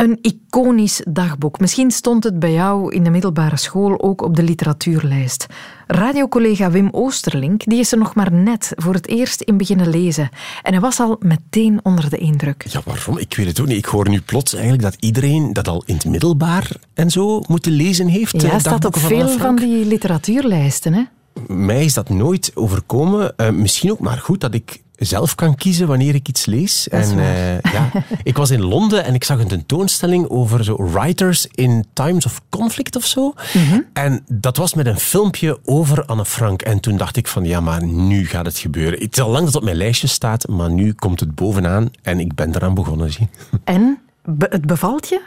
Een 0.00 0.18
iconisch 0.22 1.02
dagboek. 1.08 1.60
Misschien 1.60 1.90
stond 1.90 2.24
het 2.24 2.38
bij 2.38 2.52
jou 2.52 2.94
in 2.94 3.04
de 3.04 3.10
middelbare 3.10 3.56
school 3.56 4.00
ook 4.00 4.22
op 4.22 4.36
de 4.36 4.42
literatuurlijst. 4.42 5.46
Radiocollega 5.86 6.70
Wim 6.70 6.88
Oosterlink 6.92 7.64
die 7.64 7.78
is 7.78 7.92
er 7.92 7.98
nog 7.98 8.14
maar 8.14 8.32
net 8.32 8.72
voor 8.76 8.94
het 8.94 9.08
eerst 9.08 9.40
in 9.40 9.56
beginnen 9.56 9.88
lezen. 9.88 10.28
En 10.62 10.72
hij 10.72 10.80
was 10.80 11.00
al 11.00 11.16
meteen 11.20 11.80
onder 11.82 12.10
de 12.10 12.16
indruk. 12.16 12.64
Ja, 12.68 12.80
waarom? 12.84 13.18
Ik 13.18 13.36
weet 13.36 13.46
het 13.46 13.60
ook 13.60 13.66
niet. 13.66 13.76
Ik 13.76 13.84
hoor 13.84 14.08
nu 14.08 14.20
plots 14.20 14.52
eigenlijk 14.52 14.82
dat 14.82 14.96
iedereen 15.00 15.52
dat 15.52 15.68
al 15.68 15.82
in 15.86 15.94
het 15.94 16.04
middelbaar 16.04 16.70
en 16.94 17.10
zo 17.10 17.42
moeten 17.48 17.72
lezen 17.72 18.06
heeft. 18.06 18.42
Ja, 18.42 18.58
staat 18.58 18.84
op 18.84 18.98
veel 18.98 19.28
van 19.28 19.56
die 19.56 19.86
literatuurlijsten, 19.86 20.92
hè? 20.92 21.02
Mij 21.46 21.84
is 21.84 21.94
dat 21.94 22.08
nooit 22.08 22.50
overkomen. 22.54 23.32
Uh, 23.36 23.50
misschien 23.50 23.90
ook 23.90 24.00
maar 24.00 24.18
goed 24.18 24.40
dat 24.40 24.54
ik 24.54 24.82
zelf 25.00 25.34
kan 25.34 25.54
kiezen 25.54 25.86
wanneer 25.86 26.14
ik 26.14 26.28
iets 26.28 26.46
lees. 26.46 26.88
En, 26.88 27.18
uh, 27.18 27.60
ja, 27.60 27.90
ik 28.22 28.36
was 28.36 28.50
in 28.50 28.62
Londen 28.62 29.04
en 29.04 29.14
ik 29.14 29.24
zag 29.24 29.38
een 29.38 29.48
tentoonstelling 29.48 30.28
over 30.28 30.64
zo 30.64 30.90
writers 30.92 31.46
in 31.50 31.86
times 31.92 32.26
of 32.26 32.40
conflict 32.48 32.96
of 32.96 33.06
zo. 33.06 33.34
Mhm. 33.52 33.80
En 33.92 34.24
dat 34.28 34.56
was 34.56 34.74
met 34.74 34.86
een 34.86 35.00
filmpje 35.00 35.58
over 35.64 36.04
Anne 36.04 36.24
Frank. 36.24 36.62
En 36.62 36.80
toen 36.80 36.96
dacht 36.96 37.16
ik 37.16 37.26
van 37.26 37.44
ja, 37.44 37.60
maar 37.60 37.84
nu 37.84 38.26
gaat 38.26 38.46
het 38.46 38.58
gebeuren. 38.58 38.98
Het 39.00 39.16
is 39.16 39.22
al 39.22 39.30
lang 39.30 39.44
dat 39.44 39.46
het 39.46 39.56
op 39.56 39.64
mijn 39.64 39.76
lijstje 39.76 40.06
staat, 40.06 40.48
maar 40.48 40.70
nu 40.70 40.92
komt 40.92 41.20
het 41.20 41.34
bovenaan 41.34 41.90
en 42.02 42.20
ik 42.20 42.34
ben 42.34 42.54
eraan 42.54 42.74
begonnen. 42.74 43.12
Zie. 43.12 43.28
En? 43.64 43.98
het 44.38 44.66
bevalt 44.66 45.08
je? 45.08 45.20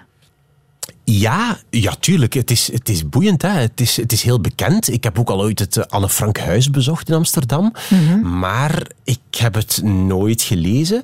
Ja, 1.06 1.58
ja, 1.70 1.96
tuurlijk. 2.00 2.34
Het 2.34 2.52
is, 2.52 2.72
het 2.72 2.90
is 2.90 3.10
boeiend. 3.10 3.42
Hè. 3.42 3.50
Het, 3.50 3.82
is, 3.82 3.98
het 3.98 4.12
is 4.12 4.24
heel 4.24 4.42
bekend. 4.42 4.92
Ik 4.92 5.04
heb 5.04 5.20
ook 5.20 5.30
al 5.30 5.42
ooit 5.42 5.60
het 5.60 5.78
eh, 5.78 5.84
Anne 5.88 6.10
Frank 6.10 6.38
Huis 6.38 6.70
bezocht 6.70 7.10
in 7.10 7.16
Amsterdam. 7.16 7.74
Mhm. 7.90 8.40
Maar 8.40 8.88
ik 9.04 9.20
heb 9.38 9.54
het 9.54 9.82
nooit 9.84 10.42
gelezen. 10.42 11.04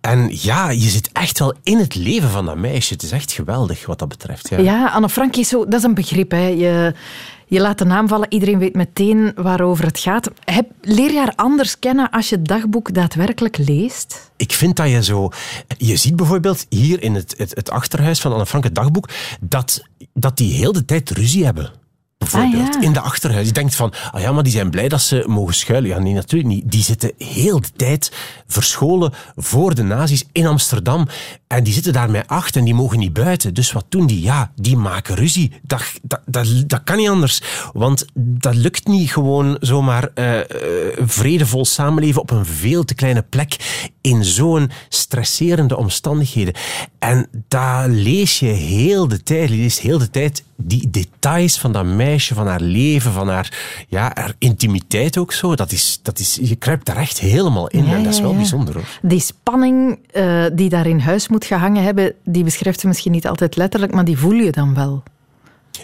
En 0.00 0.28
ja, 0.32 0.70
je 0.70 0.88
zit 0.88 1.10
echt 1.12 1.38
wel 1.38 1.54
in 1.62 1.78
het 1.78 1.94
leven 1.94 2.30
van 2.30 2.46
dat 2.46 2.56
meisje. 2.56 2.92
Het 2.92 3.02
is 3.02 3.12
echt 3.12 3.32
geweldig 3.32 3.86
wat 3.86 3.98
dat 3.98 4.08
betreft. 4.08 4.48
Ja, 4.48 4.58
ja 4.58 4.88
Anne 4.88 5.08
Frank 5.08 5.36
is 5.36 5.48
zo... 5.48 5.64
Dat 5.64 5.78
is 5.78 5.84
een 5.84 5.94
begrip. 5.94 6.30
Hè. 6.30 6.46
Je, 6.46 6.94
je 7.50 7.60
laat 7.60 7.78
de 7.78 7.84
naam 7.84 8.08
vallen, 8.08 8.32
iedereen 8.32 8.58
weet 8.58 8.74
meteen 8.74 9.32
waarover 9.34 9.84
het 9.84 9.98
gaat. 9.98 10.30
Heb, 10.44 10.70
haar 11.14 11.32
anders 11.36 11.78
kennen 11.78 12.10
als 12.10 12.28
je 12.28 12.36
het 12.36 12.48
dagboek 12.48 12.94
daadwerkelijk 12.94 13.58
leest? 13.58 14.30
Ik 14.36 14.52
vind 14.52 14.76
dat 14.76 14.90
je 14.90 15.02
zo... 15.02 15.28
Je 15.78 15.96
ziet 15.96 16.16
bijvoorbeeld 16.16 16.66
hier 16.68 17.02
in 17.02 17.14
het, 17.14 17.34
het, 17.36 17.54
het 17.54 17.70
achterhuis 17.70 18.20
van 18.20 18.32
Anne 18.32 18.46
Frank, 18.46 18.64
het 18.64 18.74
dagboek, 18.74 19.08
dat, 19.40 19.84
dat 20.12 20.36
die 20.36 20.52
heel 20.52 20.72
de 20.72 20.84
tijd 20.84 21.10
ruzie 21.10 21.44
hebben 21.44 21.79
bijvoorbeeld, 22.30 22.76
ah, 22.76 22.82
in 22.82 22.92
de 22.92 23.00
achterhuis. 23.00 23.46
Je 23.46 23.52
denkt 23.52 23.74
van, 23.74 23.92
ah 24.10 24.20
ja, 24.20 24.32
maar 24.32 24.42
die 24.42 24.52
zijn 24.52 24.70
blij 24.70 24.88
dat 24.88 25.00
ze 25.00 25.24
mogen 25.26 25.54
schuilen. 25.54 25.90
Ja, 25.90 25.98
nee, 25.98 26.14
natuurlijk 26.14 26.50
niet. 26.50 26.70
Die 26.70 26.82
zitten 26.82 27.12
heel 27.18 27.60
de 27.60 27.70
tijd 27.76 28.12
verscholen 28.46 29.12
voor 29.36 29.74
de 29.74 29.82
nazi's 29.82 30.24
in 30.32 30.46
Amsterdam. 30.46 31.08
En 31.46 31.64
die 31.64 31.72
zitten 31.72 31.92
daar 31.92 32.10
met 32.10 32.28
acht 32.28 32.56
en 32.56 32.64
die 32.64 32.74
mogen 32.74 32.98
niet 32.98 33.12
buiten. 33.12 33.54
Dus 33.54 33.72
wat 33.72 33.84
doen 33.88 34.06
die? 34.06 34.20
Ja, 34.20 34.50
die 34.54 34.76
maken 34.76 35.14
ruzie. 35.14 35.52
Dat, 35.62 35.82
dat, 36.02 36.20
dat, 36.26 36.64
dat 36.66 36.84
kan 36.84 36.96
niet 36.96 37.08
anders. 37.08 37.42
Want 37.72 38.04
dat 38.14 38.54
lukt 38.54 38.86
niet 38.86 39.12
gewoon 39.12 39.56
zomaar 39.60 40.08
uh, 40.14 40.38
vredevol 40.96 41.64
samenleven 41.64 42.20
op 42.20 42.30
een 42.30 42.46
veel 42.46 42.84
te 42.84 42.94
kleine 42.94 43.22
plek 43.22 43.56
in 44.00 44.24
zo'n 44.24 44.70
stresserende 44.88 45.76
omstandigheden. 45.76 46.54
En 46.98 47.28
daar 47.48 47.88
lees 47.88 48.38
je 48.38 48.46
heel 48.46 49.08
de 49.08 49.22
tijd, 49.22 49.48
je 49.48 49.56
leest 49.56 49.78
heel 49.78 49.98
de 49.98 50.10
tijd 50.10 50.44
die 50.62 50.90
details 50.90 51.58
van 51.58 51.72
dat 51.72 51.84
meisje, 51.84 52.34
van 52.34 52.46
haar 52.46 52.60
leven, 52.60 53.12
van 53.12 53.28
haar, 53.28 53.84
ja, 53.88 54.10
haar 54.14 54.34
intimiteit 54.38 55.18
ook 55.18 55.32
zo, 55.32 55.54
dat 55.54 55.72
is, 55.72 56.00
dat 56.02 56.18
is, 56.18 56.38
je 56.42 56.56
kruipt 56.56 56.86
daar 56.86 56.96
echt 56.96 57.18
helemaal 57.18 57.68
in. 57.68 57.86
en 57.86 58.02
dat 58.02 58.12
is 58.12 58.20
wel 58.20 58.34
bijzonder 58.34 58.74
hoor. 58.74 58.98
Die 59.02 59.20
spanning 59.20 59.98
uh, 60.12 60.44
die 60.52 60.68
daar 60.68 60.86
in 60.86 60.98
huis 60.98 61.28
moet 61.28 61.44
gehangen 61.44 61.82
hebben, 61.82 62.14
die 62.24 62.44
beschrijft 62.44 62.80
ze 62.80 62.86
misschien 62.86 63.12
niet 63.12 63.26
altijd 63.26 63.56
letterlijk, 63.56 63.94
maar 63.94 64.04
die 64.04 64.18
voel 64.18 64.32
je 64.32 64.52
dan 64.52 64.74
wel. 64.74 65.02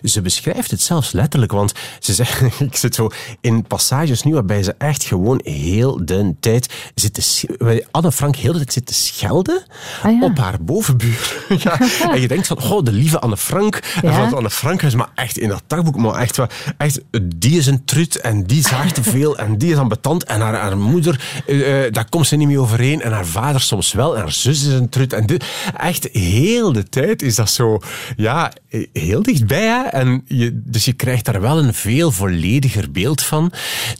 Ze 0.02 0.20
beschrijft 0.20 0.70
het 0.70 0.80
zelfs 0.80 1.12
letterlijk, 1.12 1.52
want 1.52 1.72
ze 2.00 2.14
zegt, 2.14 2.40
ik 2.60 2.76
zit 2.76 2.94
zo 2.94 3.08
in 3.40 3.66
passages 3.66 4.22
nu 4.22 4.32
waarbij 4.32 4.62
ze 4.62 4.74
echt 4.78 5.04
gewoon 5.04 5.40
heel 5.44 6.04
de 6.04 6.34
tijd 6.40 6.74
zit 6.94 7.14
te, 7.14 7.84
Anne 7.90 8.12
Frank 8.12 8.36
heel 8.36 8.52
de 8.52 8.58
tijd 8.58 8.72
zit 8.72 8.86
te 8.86 8.94
schelden 8.94 9.62
ah, 10.02 10.22
op 10.22 10.38
haar 10.38 10.64
bovenbuur. 10.64 11.44
ja. 11.64 11.78
En 12.12 12.20
je 12.20 12.28
denkt 12.28 12.46
van, 12.46 12.62
oh, 12.62 12.84
de 12.84 12.92
lieve 12.92 13.18
Anne 13.18 13.36
Frank. 13.36 13.76
En 14.02 14.14
van 14.14 14.34
Anne 14.34 14.50
Frank 14.50 14.82
is 14.82 14.94
maar 14.94 15.10
echt 15.14 15.38
in 15.38 15.48
dat 15.48 15.62
dagboek, 15.66 15.96
maar 15.96 16.14
echt, 16.14 16.38
echt 16.76 17.00
die 17.22 17.58
is 17.58 17.66
een 17.66 17.84
trut 17.84 18.16
en 18.16 18.44
die 18.44 18.62
zaagt 18.62 18.94
te 18.94 19.02
veel 19.02 19.38
en 19.38 19.58
die 19.58 19.72
is 19.72 19.78
ambetant 19.78 20.24
en 20.24 20.40
haar, 20.40 20.54
haar 20.54 20.78
moeder, 20.78 21.42
uh, 21.46 21.84
daar 21.90 22.08
komt 22.08 22.26
ze 22.26 22.36
niet 22.36 22.46
mee 22.46 22.58
overeen 22.58 23.02
en 23.02 23.12
haar 23.12 23.26
vader 23.26 23.60
soms 23.60 23.92
wel 23.92 24.14
en 24.14 24.20
haar 24.20 24.32
zus 24.32 24.66
is 24.66 24.72
een 24.72 24.88
trut. 24.88 25.12
En 25.12 25.26
dit, 25.26 25.44
echt 25.76 26.08
heel 26.12 26.72
de 26.72 26.88
tijd 26.88 27.22
is 27.22 27.34
dat 27.34 27.50
zo, 27.50 27.80
ja, 28.16 28.52
heel 28.92 29.22
dichtbij 29.22 29.85
en 29.92 30.22
je, 30.26 30.60
dus 30.64 30.84
je 30.84 30.92
krijgt 30.92 31.24
daar 31.24 31.40
wel 31.40 31.58
een 31.58 31.74
veel 31.74 32.10
vollediger 32.10 32.90
beeld 32.90 33.22
van. 33.22 33.52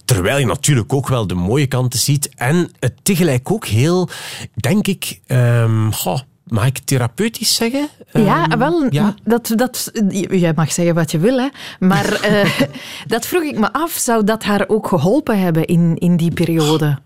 Terwijl 0.05 0.38
je 0.38 0.46
natuurlijk 0.46 0.92
ook 0.92 1.09
wel 1.09 1.27
de 1.27 1.35
mooie 1.35 1.66
kanten 1.66 1.99
ziet. 1.99 2.29
En 2.35 2.70
het 2.79 2.94
tegelijk 3.03 3.51
ook 3.51 3.66
heel, 3.66 4.09
denk 4.55 4.87
ik, 4.87 5.20
um, 5.27 5.92
goh, 5.92 6.20
mag 6.44 6.66
ik 6.66 6.79
therapeutisch 6.79 7.55
zeggen? 7.55 7.88
Ja, 8.12 8.49
ehm, 8.49 8.59
wel. 8.59 8.87
Ja? 8.90 9.14
Dat, 9.25 9.53
dat, 9.55 9.92
jij 10.31 10.53
mag 10.55 10.72
zeggen 10.72 10.94
wat 10.94 11.11
je 11.11 11.18
wil, 11.18 11.38
hè. 11.38 11.49
Maar 11.79 12.31
uh, 12.31 12.61
dat 13.07 13.27
vroeg 13.27 13.42
ik 13.42 13.59
me 13.59 13.72
af. 13.72 13.90
Zou 13.90 14.25
dat 14.25 14.44
haar 14.44 14.64
ook 14.68 14.88
geholpen 14.88 15.38
hebben 15.40 15.64
in, 15.64 15.96
in 15.99 16.16
die 16.16 16.31
periode? 16.31 16.99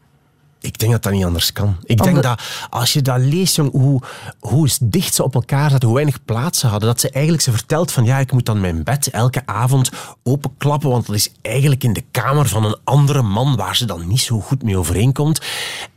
Ik 0.61 0.79
denk 0.79 0.93
dat 0.93 1.03
dat 1.03 1.13
niet 1.13 1.25
anders 1.25 1.53
kan. 1.53 1.77
Ik 1.85 2.03
denk 2.03 2.23
dat 2.23 2.43
als 2.71 2.93
je 2.93 3.03
dat 3.03 3.19
leest, 3.19 3.57
jong, 3.57 3.73
hoe, 3.73 4.03
hoe 4.41 4.69
dicht 4.81 5.15
ze 5.15 5.23
op 5.23 5.35
elkaar 5.35 5.71
zaten, 5.71 5.87
hoe 5.87 5.97
weinig 5.97 6.25
plaats 6.25 6.59
ze 6.59 6.67
hadden, 6.67 6.89
dat 6.89 7.01
ze 7.01 7.11
eigenlijk 7.11 7.45
ze 7.45 7.51
vertelt 7.51 7.93
van 7.93 8.05
ja, 8.05 8.19
ik 8.19 8.33
moet 8.33 8.47
dan 8.47 8.61
mijn 8.61 8.83
bed 8.83 9.11
elke 9.11 9.43
avond 9.47 9.91
openklappen, 10.23 10.91
want 10.91 11.07
dat 11.07 11.17
is 11.17 11.33
eigenlijk 11.43 11.85
in 11.85 11.93
de 11.93 12.05
kamer 12.11 12.49
van 12.49 12.65
een 12.65 12.77
andere 12.85 13.23
man 13.23 13.57
waar 13.57 13.77
ze 13.77 13.85
dan 13.85 14.09
niet 14.09 14.21
zo 14.21 14.41
goed 14.41 14.63
mee 14.63 14.79
overeenkomt. 14.79 15.41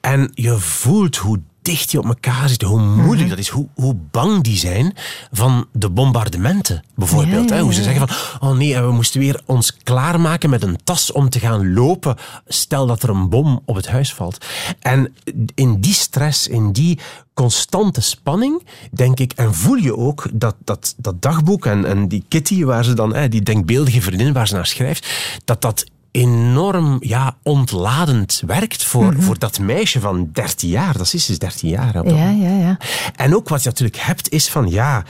En 0.02 0.32
je 0.34 0.60
voelt 0.60 1.18
hoe 1.18 1.40
dicht 1.64 1.90
die 1.90 2.00
op 2.00 2.06
elkaar 2.06 2.50
zitten, 2.50 2.68
hoe 2.68 2.80
moeilijk 2.80 3.20
mhm. 3.20 3.30
dat 3.30 3.38
is, 3.38 3.48
hoe, 3.48 3.68
hoe 3.76 3.96
bang 4.12 4.44
die 4.44 4.58
zijn 4.58 4.96
van 5.32 5.68
de 5.72 5.90
bombardementen, 5.90 6.84
bijvoorbeeld. 6.96 7.50
hè? 7.50 7.62
Hoe 7.62 7.74
ze 7.74 7.84
zeggen 7.84 8.08
van, 8.08 8.50
oh 8.50 8.58
nee, 8.58 8.82
we 8.82 8.92
moesten 8.92 9.20
weer 9.20 9.42
ons 9.46 9.78
klaarmaken 9.84 10.50
met 10.50 10.64
een 10.64 10.78
tas 10.84 11.12
om 11.12 11.30
te 11.30 11.40
gaan 11.40 11.74
lopen, 11.74 12.16
stel 12.48 12.88
dat 12.88 13.04
er 13.04 13.10
een 13.10 13.30
bom 13.30 13.62
op 13.66 13.76
het 13.76 13.88
huis 13.88 14.14
valt. 14.14 14.46
En 14.80 15.14
in 15.56 15.82
die 15.82 15.94
stress, 15.94 16.48
in 16.48 16.72
die 16.72 17.00
constante 17.34 18.02
spanning, 18.02 18.64
denk 18.92 19.20
ik, 19.20 19.34
en 19.34 19.54
voel 19.54 19.76
je 19.76 19.98
ook 19.98 20.28
dat 20.34 20.56
dat, 20.64 20.94
dat 20.98 21.22
dagboek 21.22 21.66
en, 21.66 21.86
en 21.86 22.08
die 22.08 22.26
Kitty, 22.28 22.64
waar 22.64 22.84
ze 22.84 22.94
dan, 22.94 23.16
hè, 23.16 23.30
die 23.30 23.42
denkbeeldige 23.42 24.02
vriendin 24.02 24.34
waar 24.34 24.48
ze 24.48 24.56
naar 24.56 24.66
schrijft, 24.66 25.08
dat 25.46 25.62
dat 25.62 25.86
enorm 26.14 26.98
ja, 27.00 27.38
ontladend 27.44 28.42
werkt 28.46 28.84
voor, 28.84 29.14
mhm. 29.14 29.22
voor 29.22 29.40
dat 29.40 29.60
meisje 29.60 30.00
van 30.00 30.30
13 30.32 30.70
jaar. 30.70 30.98
Dat 30.98 31.14
is 31.14 31.26
dus 31.26 31.40
13 31.40 31.70
jaar. 31.70 32.08
Ja, 32.08 32.30
ja, 32.30 32.58
ja. 32.58 32.78
En 33.16 33.36
ook 33.36 33.50
wat 33.50 33.64
je 33.64 33.70
natuurlijk 33.70 33.98
hebt 33.98 34.30
is 34.30 34.50
van 34.50 34.70
ja, 34.70 35.04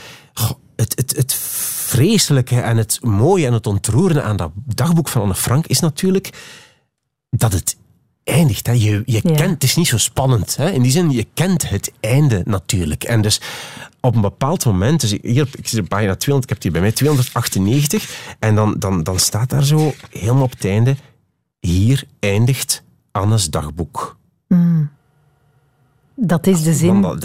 het, 0.76 0.96
het, 0.96 1.16
het 1.16 1.34
vreselijke 1.34 2.60
en 2.60 2.76
het 2.76 2.98
mooie 3.02 3.46
en 3.46 3.52
het 3.52 3.66
ontroerende 3.66 4.22
aan 4.22 4.36
dat 4.36 4.50
dagboek 4.54 5.08
van 5.08 5.22
Anne 5.22 5.34
Frank 5.34 5.66
is 5.66 5.80
natuurlijk 5.80 6.30
dat 7.30 7.52
het 7.52 7.76
eindigt. 8.24 8.66
Hè. 8.66 8.72
Je, 8.72 9.02
je 9.06 9.22
kent, 9.22 9.50
het 9.50 9.62
is 9.62 9.76
niet 9.76 9.86
zo 9.86 9.98
spannend. 9.98 10.56
Hè. 10.56 10.70
In 10.70 10.82
die 10.82 10.92
zin, 10.92 11.10
je 11.10 11.26
kent 11.34 11.68
het 11.68 11.92
einde 12.00 12.42
natuurlijk. 12.44 13.04
En 13.04 13.22
dus 13.22 13.40
op 14.00 14.14
een 14.14 14.20
bepaald 14.20 14.64
moment, 14.64 15.00
dus 15.00 15.10
hier, 15.22 15.48
ik 15.52 15.68
zit 15.68 15.80
op 15.80 15.88
pagina 15.88 16.14
200, 16.16 16.42
ik 16.42 16.48
heb 16.48 16.60
die 16.60 16.70
bij 16.70 16.80
mij 16.80 16.92
298, 16.92 18.36
en 18.38 18.54
dan, 18.54 18.74
dan, 18.78 19.02
dan 19.02 19.18
staat 19.18 19.50
daar 19.50 19.64
zo 19.64 19.94
helemaal 20.10 20.42
op 20.42 20.50
het 20.50 20.64
einde, 20.64 20.96
hier 21.60 22.04
eindigt 22.18 22.82
Annes 23.10 23.50
dagboek. 23.50 24.16
Mm. 24.48 24.90
Dat 26.14 26.46
is 26.46 26.62
de 26.62 26.74
zin. 26.74 27.00
Dat, 27.00 27.20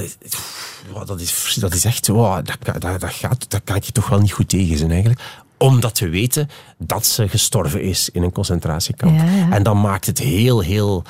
dat, 1.05 1.19
is, 1.19 1.57
dat 1.59 1.73
is 1.73 1.85
echt, 1.85 2.07
wow, 2.07 2.45
dat, 2.45 2.81
dat, 2.81 3.01
dat, 3.01 3.13
gaat, 3.13 3.49
dat 3.49 3.61
kan 3.63 3.81
je 3.83 3.91
toch 3.91 4.09
wel 4.09 4.19
niet 4.19 4.31
goed 4.31 4.49
tegen 4.49 4.77
zijn 4.77 4.91
eigenlijk 4.91 5.21
omdat 5.59 5.99
we 5.99 6.09
weten 6.09 6.49
dat 6.77 7.05
ze 7.05 7.27
gestorven 7.27 7.81
is 7.81 8.09
in 8.09 8.23
een 8.23 8.31
concentratiekamp. 8.31 9.21
En 9.49 9.63
dan 9.63 9.81
maakt 9.81 10.05
het 10.05 10.19
heel, 10.19 10.59
heel, 10.59 11.03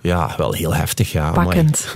ja, 0.00 0.34
wel 0.36 0.52
heel 0.52 0.74
heftig. 0.74 1.12
Ja, 1.12 1.30
Pakkend. 1.30 1.86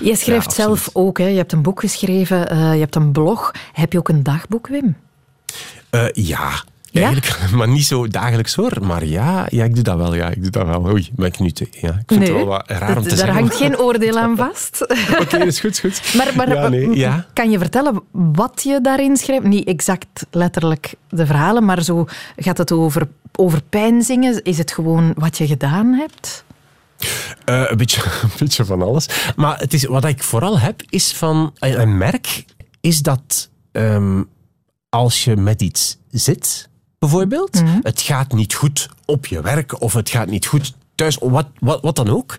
Je 0.00 0.16
schrijft 0.22 0.52
zelf 0.52 0.90
ook, 0.92 1.18
hè? 1.18 1.26
je 1.26 1.36
hebt 1.36 1.52
een 1.52 1.62
boek 1.62 1.80
geschreven, 1.80 2.52
uh, 2.52 2.72
je 2.74 2.80
hebt 2.80 2.94
een 2.94 3.12
blog. 3.12 3.50
Heb 3.72 3.92
je 3.92 3.98
ook 3.98 4.08
een 4.08 4.22
dagboek, 4.22 4.66
Wim? 4.66 4.96
Uh, 5.90 6.04
ja, 6.12 6.62
Eigenlijk, 6.92 7.50
maar 7.56 7.68
niet 7.68 7.84
zo 7.84 8.08
dagelijks 8.08 8.54
hoor. 8.54 8.78
Maar 8.82 9.04
ja, 9.04 9.46
ja, 9.48 9.64
ik 9.64 9.74
doe 9.74 9.84
dat 9.84 9.96
wel. 9.96 10.14
Ja, 10.14 10.28
ik 10.28 10.42
doe 10.42 10.50
dat 10.50 10.66
wel. 10.66 10.86
Oei, 10.86 11.10
ben 11.14 11.26
ik 11.26 11.38
nu 11.38 11.50
te, 11.50 11.66
ja, 11.70 11.88
Ik 11.88 12.02
vind 12.06 12.22
het 12.22 12.32
wel 12.32 12.46
wat 12.46 12.64
raar 12.66 12.96
om 12.96 13.02
te 13.02 13.08
daar 13.08 13.18
zeggen. 13.18 13.26
Daar 13.26 13.34
hangt 13.34 13.56
geen 13.56 13.78
oordeel 13.86 14.18
aan 14.18 14.36
vast. 14.36 14.86
Oké, 15.20 15.36
is 15.36 15.60
goed, 15.60 15.78
goed. 15.78 16.14
Maar, 16.14 16.32
maar 16.36 16.54
ja, 16.54 16.68
nee, 16.68 16.96
ja. 16.96 17.26
kan 17.32 17.50
je 17.50 17.58
vertellen 17.58 18.02
wat 18.12 18.62
je 18.62 18.80
daarin 18.82 19.16
schrijft? 19.16 19.44
Niet 19.44 19.66
exact 19.66 20.26
letterlijk 20.30 20.94
de 21.08 21.26
verhalen, 21.26 21.64
maar 21.64 21.82
zo 21.82 22.06
gaat 22.36 22.58
het 22.58 22.72
over, 22.72 23.08
over 23.36 23.62
pijnzingen. 23.62 24.42
Is 24.42 24.58
het 24.58 24.72
gewoon 24.72 25.12
wat 25.16 25.38
je 25.38 25.46
gedaan 25.46 25.92
hebt? 25.92 26.44
Uh, 27.48 27.64
een, 27.70 27.76
beetje, 27.76 28.02
een 28.22 28.30
beetje 28.38 28.64
van 28.64 28.82
alles. 28.82 29.32
Maar 29.36 29.58
het 29.58 29.74
is, 29.74 29.84
wat 29.84 30.04
ik 30.04 30.22
vooral 30.22 30.58
heb, 30.58 30.82
is 30.88 31.12
van... 31.12 31.52
Een 31.58 31.98
merk 31.98 32.44
is 32.80 32.98
dat 32.98 33.50
um, 33.72 34.28
als 34.88 35.24
je 35.24 35.36
met 35.36 35.62
iets 35.62 35.98
zit 36.10 36.68
bijvoorbeeld. 37.00 37.62
Mhm. 37.62 37.78
Het 37.82 38.00
gaat 38.00 38.32
niet 38.32 38.54
goed 38.54 38.88
op 39.04 39.26
je 39.26 39.40
werk 39.42 39.80
of 39.80 39.92
het 39.92 40.10
gaat 40.10 40.28
niet 40.28 40.46
goed 40.46 40.74
thuis, 40.94 41.16
wat, 41.20 41.46
wat, 41.58 41.82
wat 41.82 41.96
dan 41.96 42.08
ook. 42.08 42.36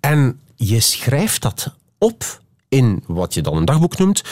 En 0.00 0.40
je 0.56 0.80
schrijft 0.80 1.42
dat 1.42 1.74
op 1.98 2.40
in 2.68 3.02
wat 3.06 3.34
je 3.34 3.42
dan 3.42 3.56
een 3.56 3.64
dagboek 3.64 3.98
noemt. 3.98 4.22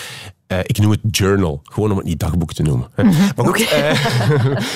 Uh, 0.49 0.59
ik 0.63 0.79
noem 0.79 0.91
het 0.91 1.01
journal, 1.11 1.61
gewoon 1.65 1.91
om 1.91 1.97
het 1.97 2.07
niet 2.07 2.21
dagboek 2.21 2.53
te 2.53 2.63
noemen. 2.63 2.91
Mm 2.97 3.11
-hmm. 3.11 3.31
Maar 3.37 3.47
goed, 3.47 3.61
uh, 3.61 3.91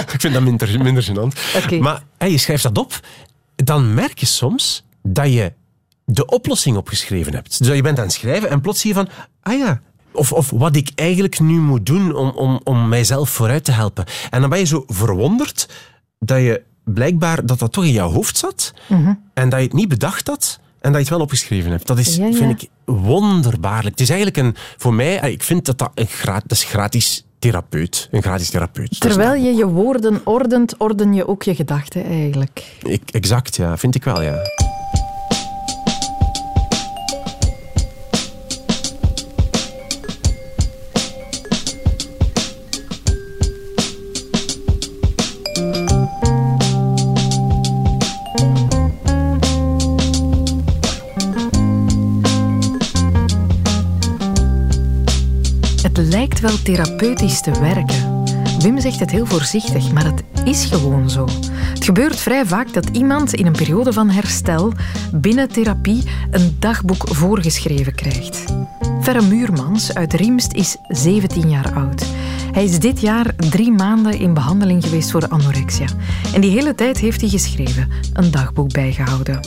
ik 0.15 0.21
vind 0.21 0.35
dat 0.35 0.43
minder, 0.43 0.83
minder 0.83 1.05
gênant. 1.05 1.65
Okay. 1.65 1.79
Maar 1.79 2.03
uh, 2.19 2.31
je 2.31 2.39
schrijft 2.39 2.63
dat 2.63 2.79
op, 2.79 3.01
dan 3.57 3.95
merk 3.95 4.19
je 4.19 4.27
soms 4.27 4.85
dat 5.03 5.33
je 5.33 5.53
de 6.05 6.27
oplossing 6.27 6.77
opgeschreven 6.77 7.35
hebt. 7.35 7.59
Dus 7.59 7.77
je 7.77 7.83
bent 7.83 7.99
aan 7.99 8.05
het 8.05 8.13
schrijven 8.13 8.51
en 8.51 8.61
plots 8.61 8.81
zie 8.81 8.89
je 8.89 8.95
van, 8.97 9.09
ah 9.43 9.59
ja, 9.59 9.81
of, 10.13 10.33
of 10.33 10.51
wat 10.51 10.77
ik 10.77 10.91
eigenlijk 10.95 11.41
nu 11.41 11.59
moet 11.59 11.87
doen 11.87 12.15
om, 12.15 12.31
om, 12.31 12.61
om 12.65 12.89
mijzelf 12.89 13.31
vooruit 13.31 13.65
te 13.65 13.73
helpen. 13.73 14.05
En 14.31 14.41
dan 14.41 14.51
ben 14.51 14.59
je 14.59 14.65
zo 14.65 14.85
verwonderd 14.87 15.69
dat 16.19 16.39
je 16.39 16.63
blijkbaar 16.85 17.47
dat 17.47 17.59
dat 17.59 17.73
toch 17.73 17.85
in 17.85 17.93
jouw 17.93 18.11
hoofd 18.11 18.39
zat 18.39 18.75
mhm. 18.89 19.15
en 19.35 19.49
dat 19.49 19.59
je 19.59 19.65
het 19.65 19.75
niet 19.75 19.89
bedacht 19.89 20.27
had 20.27 20.61
en 20.81 20.93
dat 20.93 20.93
je 20.93 20.99
het 20.99 21.09
wel 21.09 21.21
opgeschreven 21.21 21.71
hebt. 21.71 21.87
Dat 21.87 21.99
is, 21.99 22.15
vind 22.15 22.63
ik, 22.63 22.69
wonderbaarlijk. 22.85 23.91
Het 23.91 24.01
is 24.01 24.11
eigenlijk 24.11 24.47
een, 24.47 24.55
voor 24.77 24.95
mij, 24.95 25.33
ik 25.33 25.43
vind 25.43 25.65
dat 25.65 25.79
dat 25.79 25.91
een 25.95 26.07
gratis, 26.07 26.65
gratis 26.65 27.25
therapeut, 27.39 28.09
een 28.11 28.23
gratis 28.23 28.51
therapeut. 28.51 29.01
Terwijl 29.01 29.35
je 29.45 29.55
je 29.55 29.67
woorden 29.67 30.21
ordent, 30.25 30.77
orden 30.77 31.15
je 31.15 31.29
ook 31.29 31.43
je 31.43 31.55
gedachten 31.55 32.05
eigenlijk. 32.05 32.77
Ik, 32.83 33.03
exact, 33.11 33.57
ja. 33.57 33.77
Vind 33.77 33.95
ik 33.95 34.05
wel, 34.05 34.23
ja. 34.23 34.39
Wel 56.41 56.63
therapeutisch 56.63 57.41
te 57.41 57.61
werken. 57.61 58.25
Wim 58.59 58.81
zegt 58.81 59.01
het 59.01 59.11
heel 59.11 59.27
voorzichtig, 59.27 59.93
maar 59.93 60.05
het 60.05 60.23
is 60.45 60.65
gewoon 60.65 61.11
zo. 61.11 61.27
Het 61.75 61.85
gebeurt 61.85 62.17
vrij 62.17 62.47
vaak 62.47 62.73
dat 62.73 62.89
iemand 62.89 63.35
in 63.35 63.47
een 63.47 63.53
periode 63.53 63.93
van 63.93 64.11
herstel 64.11 64.73
binnen 65.13 65.49
therapie 65.49 66.03
een 66.31 66.57
dagboek 66.59 67.09
voorgeschreven 67.09 67.95
krijgt. 67.95 68.45
Ferre 69.03 69.23
Muurmans 69.23 69.95
uit 69.95 70.13
Riemst 70.13 70.53
is 70.53 70.77
17 70.89 71.51
jaar 71.51 71.73
oud. 71.75 72.07
Hij 72.53 72.65
is 72.65 72.79
dit 72.79 73.01
jaar 73.01 73.35
drie 73.37 73.73
maanden 73.73 74.19
in 74.19 74.35
behandeling 74.35 74.85
geweest 74.85 75.11
voor 75.11 75.29
anorexia. 75.29 75.87
En 76.35 76.41
die 76.41 76.51
hele 76.51 76.75
tijd 76.75 76.99
heeft 76.99 77.21
hij 77.21 77.31
geschreven, 77.31 77.91
een 78.13 78.31
dagboek 78.31 78.73
bijgehouden. 78.73 79.41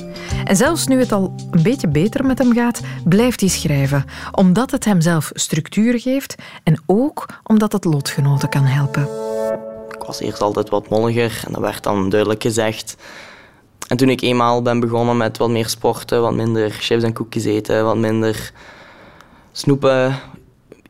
En 0.44 0.56
zelfs 0.56 0.88
nu 0.88 1.00
het 1.00 1.12
al 1.12 1.36
een 1.52 1.64
beetje 1.64 1.88
beter 1.88 2.26
met 2.26 2.38
hem 2.38 2.54
gaat, 2.54 2.82
blijft 3.04 3.40
hij 3.40 3.50
schrijven, 3.50 4.06
omdat 4.32 4.72
het 4.72 4.86
hem 4.86 5.02
zelf 5.02 5.32
structuur 5.34 6.00
geeft 6.00 6.36
en 6.64 6.82
ook 6.86 7.26
omdat 7.44 7.72
het 7.72 7.86
lotgenoten 7.86 8.50
kan 8.50 8.66
helpen. 8.66 9.08
ik 9.90 10.04
was 10.06 10.20
eerst 10.20 10.42
altijd 10.42 10.70
wat 10.70 10.90
molliger 10.90 11.44
en 11.46 11.52
dat 11.52 11.62
werd 11.62 11.84
dan 11.84 12.10
duidelijk 12.10 12.42
gezegd. 12.42 12.98
En 13.88 13.98
toen 13.98 14.10
ik 14.10 14.22
eenmaal 14.22 14.62
ben 14.62 14.80
begonnen 14.80 15.18
met 15.18 15.38
wat 15.38 15.50
meer 15.50 15.70
sporten, 15.70 16.22
wat 16.22 16.34
minder 16.34 16.72
chips 16.72 17.04
en 17.04 17.14
koekjes 17.14 17.46
eten, 17.46 17.84
wat 17.84 17.98
minder 17.98 18.52
snoepen, 19.52 20.20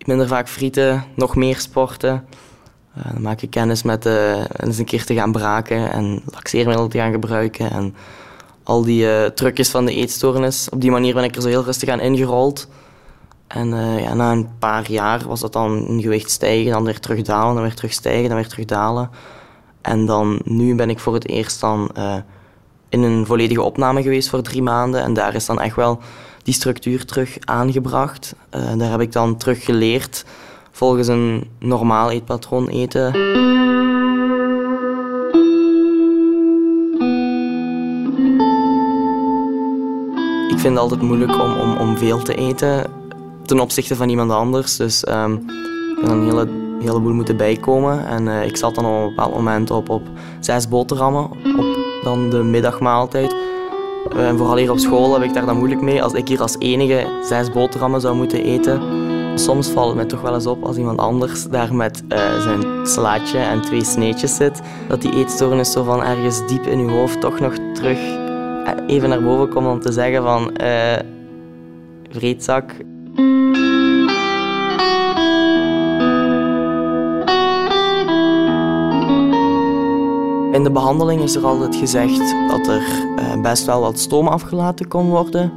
minder 0.07 0.27
vaak 0.27 0.47
frieten, 0.49 1.03
nog 1.15 1.35
meer 1.35 1.59
sporten. 1.59 2.27
Uh, 2.97 3.11
dan 3.11 3.21
maak 3.21 3.41
ik 3.41 3.49
kennis 3.49 3.83
met 3.83 4.05
uh, 4.05 4.43
eens 4.57 4.77
een 4.77 4.85
keer 4.85 5.05
te 5.05 5.13
gaan 5.13 5.31
braken 5.31 5.91
en 5.91 6.21
laxeermiddelen 6.25 6.89
te 6.89 6.97
gaan 6.97 7.11
gebruiken. 7.11 7.71
En 7.71 7.95
al 8.63 8.83
die 8.83 9.03
uh, 9.03 9.25
trucjes 9.25 9.69
van 9.69 9.85
de 9.85 9.93
eetstoornis. 9.93 10.69
Op 10.69 10.81
die 10.81 10.91
manier 10.91 11.13
ben 11.13 11.23
ik 11.23 11.35
er 11.35 11.41
zo 11.41 11.47
heel 11.47 11.63
rustig 11.63 11.89
aan 11.89 11.99
ingerold. 11.99 12.67
En 13.47 13.67
ja, 14.01 14.13
na 14.13 14.31
een 14.31 14.49
paar 14.59 14.91
jaar 14.91 15.27
was 15.27 15.39
dat 15.39 15.53
dan 15.53 15.71
een 15.87 16.01
gewicht 16.01 16.31
stijgen, 16.31 16.71
dan 16.71 16.83
weer 16.83 16.99
terug 16.99 17.21
dalen, 17.21 17.53
dan 17.53 17.63
weer 17.63 17.73
terug 17.73 17.93
stijgen, 17.93 18.27
dan 18.27 18.37
weer 18.37 18.47
terug 18.47 18.65
dalen. 18.65 19.09
En 19.81 20.05
dan 20.05 20.41
nu 20.43 20.75
ben 20.75 20.89
ik 20.89 20.99
voor 20.99 21.13
het 21.13 21.27
eerst 21.27 21.59
dan 21.59 21.91
in 22.89 23.03
een 23.03 23.25
volledige 23.25 23.61
opname 23.61 24.01
geweest 24.01 24.29
voor 24.29 24.41
drie 24.41 24.61
maanden. 24.61 25.01
En 25.01 25.13
daar 25.13 25.35
is 25.35 25.45
dan 25.45 25.61
echt 25.61 25.75
wel 25.75 25.99
die 26.43 26.53
structuur 26.53 27.05
terug 27.05 27.37
aangebracht. 27.39 28.35
Uh, 28.55 28.61
daar 28.77 28.91
heb 28.91 29.01
ik 29.01 29.11
dan 29.11 29.37
terug 29.37 29.63
geleerd 29.63 30.25
volgens 30.71 31.07
een 31.07 31.49
normaal 31.59 32.11
eetpatroon 32.11 32.67
eten. 32.67 33.07
Ik 40.49 40.59
vind 40.59 40.73
het 40.73 40.77
altijd 40.77 41.01
moeilijk 41.01 41.41
om, 41.41 41.53
om, 41.57 41.77
om 41.77 41.97
veel 41.97 42.21
te 42.21 42.35
eten 42.35 42.85
ten 43.45 43.59
opzichte 43.59 43.95
van 43.95 44.09
iemand 44.09 44.31
anders. 44.31 44.77
Dus 44.77 45.07
um, 45.07 45.33
ik 45.33 46.01
heb 46.01 46.09
een 46.09 46.23
hele, 46.23 46.47
heleboel 46.79 47.13
moeten 47.13 47.37
bijkomen. 47.37 48.07
En 48.07 48.25
uh, 48.25 48.45
ik 48.45 48.57
zat 48.57 48.75
dan 48.75 48.85
op 48.85 49.01
een 49.01 49.07
bepaald 49.07 49.33
moment 49.33 49.71
op, 49.71 49.89
op 49.89 50.01
zes 50.39 50.67
boterhammen 50.67 51.23
op 51.57 51.77
dan 52.03 52.29
de 52.29 52.43
middagmaaltijd. 52.43 53.35
Eh, 54.11 54.27
en 54.27 54.37
vooral 54.37 54.57
hier 54.57 54.71
op 54.71 54.77
school 54.77 55.13
heb 55.13 55.23
ik 55.23 55.33
daar 55.33 55.45
dan 55.45 55.57
moeilijk 55.57 55.81
mee. 55.81 56.03
Als 56.03 56.13
ik 56.13 56.27
hier 56.27 56.41
als 56.41 56.55
enige 56.59 57.07
zes 57.23 57.51
boterhammen 57.51 58.01
zou 58.01 58.15
moeten 58.15 58.43
eten. 58.43 58.81
Soms 59.35 59.67
valt 59.67 59.87
het 59.87 59.95
mij 59.95 60.05
toch 60.05 60.21
wel 60.21 60.33
eens 60.33 60.47
op 60.47 60.63
als 60.63 60.77
iemand 60.77 60.99
anders 60.99 61.43
daar 61.43 61.75
met 61.75 62.03
uh, 62.09 62.39
zijn 62.41 62.87
slaatje 62.87 63.37
en 63.37 63.61
twee 63.61 63.83
sneetjes 63.83 64.35
zit. 64.35 64.61
Dat 64.87 65.01
die 65.01 65.13
eetstoornis 65.13 65.71
zo 65.71 65.83
van 65.83 66.03
ergens 66.03 66.47
diep 66.47 66.65
in 66.65 66.79
uw 66.79 66.89
hoofd 66.89 67.21
toch 67.21 67.39
nog 67.39 67.53
terug 67.73 67.97
eh, 67.97 68.71
even 68.87 69.09
naar 69.09 69.23
boven 69.23 69.49
komt 69.49 69.67
om 69.67 69.79
te 69.79 69.91
zeggen 69.91 70.23
van... 70.23 70.51
Uh, 70.61 70.95
vreedzak, 72.09 72.71
In 80.63 80.69
de 80.69 80.75
behandeling 80.75 81.21
is 81.21 81.35
er 81.35 81.45
altijd 81.45 81.75
gezegd 81.75 82.35
dat 82.47 82.67
er 82.67 82.83
eh, 83.15 83.41
best 83.41 83.65
wel 83.65 83.81
wat 83.81 83.99
stoom 83.99 84.27
afgelaten 84.27 84.87
kon 84.87 85.09
worden 85.09 85.51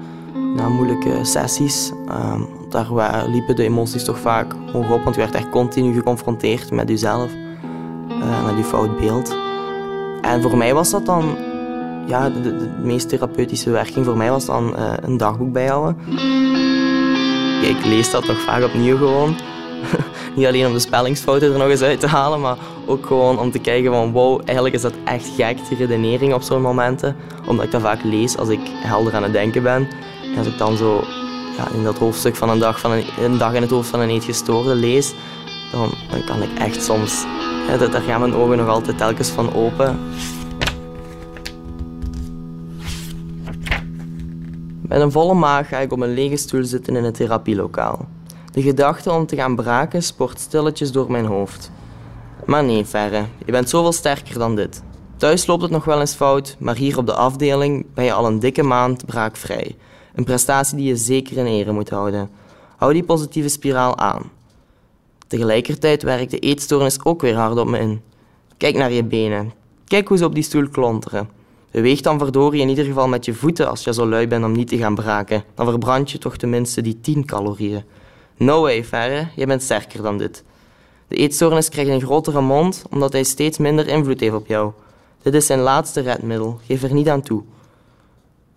na 0.56 0.68
moeilijke 0.68 1.18
sessies. 1.22 1.92
Ehm, 2.08 2.40
daar 2.68 3.28
liepen 3.28 3.56
de 3.56 3.62
emoties 3.62 4.04
toch 4.04 4.18
vaak 4.18 4.54
hoog 4.72 4.90
op, 4.90 5.02
want 5.02 5.14
je 5.14 5.20
werd 5.20 5.34
echt 5.34 5.50
continu 5.50 5.94
geconfronteerd 5.94 6.70
met 6.70 6.88
jezelf, 6.88 7.30
uh, 8.08 8.46
met 8.46 8.56
je 8.56 8.64
fout 8.64 8.98
beeld. 8.98 9.36
En 10.20 10.42
voor 10.42 10.56
mij 10.56 10.74
was 10.74 10.90
dat 10.90 11.06
dan, 11.06 11.36
ja, 12.06 12.30
de, 12.30 12.68
meest 12.82 13.08
therapeutische 13.08 13.70
werking 13.70 14.04
voor 14.04 14.16
mij 14.16 14.30
was 14.30 14.44
dan 14.44 14.74
uh, 14.78 14.92
een 15.02 15.16
dagboek 15.16 15.52
bijhouden. 15.52 15.96
Ik 17.62 17.84
lees 17.84 18.10
dat 18.10 18.26
nog 18.26 18.40
vaak 18.40 18.64
opnieuw 18.64 18.96
gewoon. 18.96 19.36
Niet 20.36 20.46
alleen 20.46 20.66
om 20.66 20.72
de 20.72 20.78
spellingsfouten 20.78 21.52
er 21.52 21.58
nog 21.58 21.68
eens 21.68 21.82
uit 21.82 22.00
te 22.00 22.06
halen, 22.06 22.40
maar 22.40 22.56
ook 22.86 23.06
gewoon 23.06 23.38
om 23.38 23.50
te 23.50 23.58
kijken 23.58 23.92
van 23.92 24.12
wow, 24.12 24.40
eigenlijk 24.44 24.74
is 24.74 24.82
dat 24.82 24.92
echt 25.04 25.28
gek, 25.36 25.58
die 25.68 25.78
redenering 25.78 26.34
op 26.34 26.42
zo'n 26.42 26.62
momenten. 26.62 27.16
Omdat 27.46 27.64
ik 27.64 27.70
dat 27.70 27.80
vaak 27.80 28.02
lees 28.02 28.36
als 28.36 28.48
ik 28.48 28.60
helder 28.64 29.14
aan 29.14 29.22
het 29.22 29.32
denken 29.32 29.62
ben. 29.62 29.88
En 30.32 30.38
als 30.38 30.46
ik 30.46 30.58
dan 30.58 30.76
zo 30.76 31.04
ja, 31.56 31.68
in 31.74 31.84
dat 31.84 31.98
hoofdstuk 31.98 32.36
van 32.36 32.50
een 32.50 32.58
dag, 32.58 32.80
van 32.80 32.90
een, 33.18 33.38
dag 33.38 33.54
in 33.54 33.62
het 33.62 33.70
hoofd 33.70 33.88
van 33.88 34.00
een 34.00 34.10
eetgestoorde 34.10 34.74
lees, 34.74 35.14
dan, 35.72 35.90
dan 36.10 36.24
kan 36.24 36.42
ik 36.42 36.58
echt 36.58 36.82
soms... 36.82 37.24
Ja, 37.68 37.76
daar 37.76 38.02
gaan 38.02 38.20
mijn 38.20 38.34
ogen 38.34 38.56
nog 38.56 38.68
altijd 38.68 38.98
telkens 38.98 39.28
van 39.28 39.54
open. 39.54 39.98
Met 44.80 45.00
een 45.00 45.12
volle 45.12 45.34
maag 45.34 45.68
ga 45.68 45.78
ik 45.78 45.92
op 45.92 46.00
een 46.00 46.14
lege 46.14 46.36
stoel 46.36 46.64
zitten 46.64 46.96
in 46.96 47.04
het 47.04 47.14
therapielokaal. 47.14 48.08
De 48.56 48.62
gedachte 48.62 49.12
om 49.12 49.26
te 49.26 49.36
gaan 49.36 49.56
braken 49.56 50.02
sport 50.02 50.40
stilletjes 50.40 50.92
door 50.92 51.10
mijn 51.10 51.24
hoofd. 51.24 51.70
Maar 52.44 52.64
nee, 52.64 52.84
Verre, 52.84 53.24
je 53.44 53.52
bent 53.52 53.68
zoveel 53.68 53.92
sterker 53.92 54.38
dan 54.38 54.56
dit. 54.56 54.82
Thuis 55.16 55.46
loopt 55.46 55.62
het 55.62 55.70
nog 55.70 55.84
wel 55.84 56.00
eens 56.00 56.14
fout, 56.14 56.56
maar 56.58 56.76
hier 56.76 56.98
op 56.98 57.06
de 57.06 57.14
afdeling 57.14 57.86
ben 57.94 58.04
je 58.04 58.12
al 58.12 58.26
een 58.26 58.38
dikke 58.38 58.62
maand 58.62 59.06
braakvrij. 59.06 59.76
Een 60.14 60.24
prestatie 60.24 60.76
die 60.76 60.86
je 60.86 60.96
zeker 60.96 61.36
in 61.36 61.46
ere 61.46 61.72
moet 61.72 61.90
houden. 61.90 62.30
Hou 62.76 62.92
die 62.92 63.04
positieve 63.04 63.48
spiraal 63.48 63.98
aan. 63.98 64.22
Tegelijkertijd 65.26 66.02
werkt 66.02 66.30
de 66.30 66.38
eetstoornis 66.38 67.04
ook 67.04 67.20
weer 67.20 67.36
hard 67.36 67.58
op 67.58 67.68
me 67.68 67.78
in. 67.78 68.00
Kijk 68.56 68.76
naar 68.76 68.92
je 68.92 69.04
benen. 69.04 69.52
Kijk 69.84 70.08
hoe 70.08 70.18
ze 70.18 70.24
op 70.24 70.34
die 70.34 70.42
stoel 70.42 70.68
klonteren. 70.68 71.28
Beweeg 71.70 72.00
dan 72.00 72.18
verdorie 72.18 72.60
in 72.60 72.68
ieder 72.68 72.84
geval 72.84 73.08
met 73.08 73.24
je 73.24 73.34
voeten 73.34 73.68
als 73.68 73.84
je 73.84 73.92
zo 73.92 74.08
lui 74.08 74.28
bent 74.28 74.44
om 74.44 74.52
niet 74.52 74.68
te 74.68 74.76
gaan 74.76 74.94
braken. 74.94 75.44
Dan 75.54 75.66
verbrand 75.66 76.10
je 76.10 76.18
toch 76.18 76.36
tenminste 76.36 76.80
die 76.80 77.00
10 77.00 77.24
calorieën. 77.24 77.84
No 78.36 78.60
way, 78.60 78.84
Ferre, 78.84 79.28
je 79.34 79.46
bent 79.46 79.62
sterker 79.62 80.02
dan 80.02 80.18
dit. 80.18 80.44
De 81.08 81.16
eetstoornis 81.16 81.68
krijgt 81.68 81.90
een 81.90 82.00
grotere 82.00 82.40
mond 82.40 82.84
omdat 82.90 83.12
hij 83.12 83.22
steeds 83.22 83.58
minder 83.58 83.88
invloed 83.88 84.20
heeft 84.20 84.34
op 84.34 84.46
jou. 84.46 84.72
Dit 85.22 85.34
is 85.34 85.46
zijn 85.46 85.58
laatste 85.58 86.00
redmiddel, 86.00 86.60
geef 86.66 86.82
er 86.82 86.92
niet 86.92 87.08
aan 87.08 87.22
toe. 87.22 87.42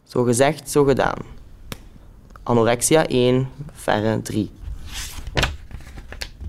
Zo 0.03 0.23
gezegd, 0.23 0.69
zo 0.69 0.83
gedaan. 0.83 1.17
Anorexia 2.43 3.07
1, 3.07 3.49
verre 3.71 4.21
3. 4.21 4.51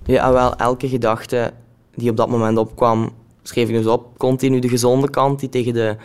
Ja, 0.04 0.32
wel, 0.32 0.56
elke 0.56 0.88
gedachte 0.88 1.52
die 1.94 2.10
op 2.10 2.16
dat 2.16 2.28
moment 2.28 2.58
opkwam, 2.58 3.12
schreef 3.42 3.68
ik 3.68 3.74
dus 3.74 3.86
op. 3.86 4.18
Continu 4.18 4.58
de 4.58 4.68
gezonde 4.68 5.10
kant 5.10 5.40
die 5.40 5.48
tegen 5.48 5.72
de 5.72 5.96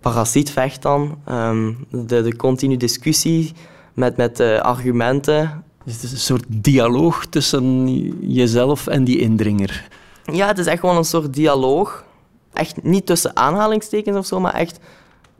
parasiet 0.00 0.50
vecht 0.50 0.82
dan. 0.82 1.18
Um, 1.28 1.86
de, 1.90 2.22
de 2.22 2.36
continu 2.36 2.76
discussie 2.76 3.52
met, 3.92 4.16
met 4.16 4.40
uh, 4.40 4.60
argumenten 4.60 5.64
dus 5.84 5.94
het 5.94 6.02
is 6.02 6.12
een 6.12 6.18
soort 6.18 6.44
dialoog 6.48 7.26
tussen 7.26 7.86
jezelf 8.32 8.86
en 8.86 9.04
die 9.04 9.18
indringer. 9.18 9.88
Ja, 10.32 10.46
het 10.46 10.58
is 10.58 10.66
echt 10.66 10.80
gewoon 10.80 10.96
een 10.96 11.04
soort 11.04 11.34
dialoog. 11.34 12.04
Echt 12.52 12.82
niet 12.82 13.06
tussen 13.06 13.36
aanhalingstekens 13.36 14.16
of 14.16 14.26
zo, 14.26 14.40
maar 14.40 14.54
echt... 14.54 14.78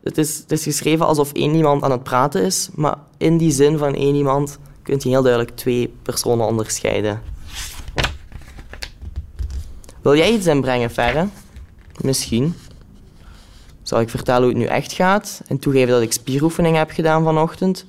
Het 0.02 0.18
is, 0.18 0.38
het 0.38 0.52
is 0.52 0.62
geschreven 0.62 1.06
alsof 1.06 1.32
één 1.32 1.54
iemand 1.54 1.82
aan 1.82 1.90
het 1.90 2.02
praten 2.02 2.42
is, 2.42 2.68
maar 2.74 2.96
in 3.16 3.36
die 3.36 3.50
zin 3.50 3.78
van 3.78 3.94
één 3.94 4.14
iemand 4.14 4.58
kun 4.82 4.96
je 4.98 5.08
heel 5.08 5.22
duidelijk 5.22 5.56
twee 5.56 5.94
personen 6.02 6.46
onderscheiden. 6.46 7.22
Wil 10.02 10.16
jij 10.16 10.32
iets 10.32 10.46
inbrengen, 10.46 10.90
Ferre? 10.90 11.28
Misschien. 12.00 12.54
Zal 13.82 14.00
ik 14.00 14.08
vertellen 14.08 14.42
hoe 14.42 14.50
het 14.50 14.58
nu 14.58 14.64
echt 14.64 14.92
gaat 14.92 15.42
en 15.46 15.58
toegeven 15.58 15.88
dat 15.88 16.02
ik 16.02 16.12
spieroefening 16.12 16.76
heb 16.76 16.90
gedaan 16.90 17.24
vanochtend? 17.24 17.86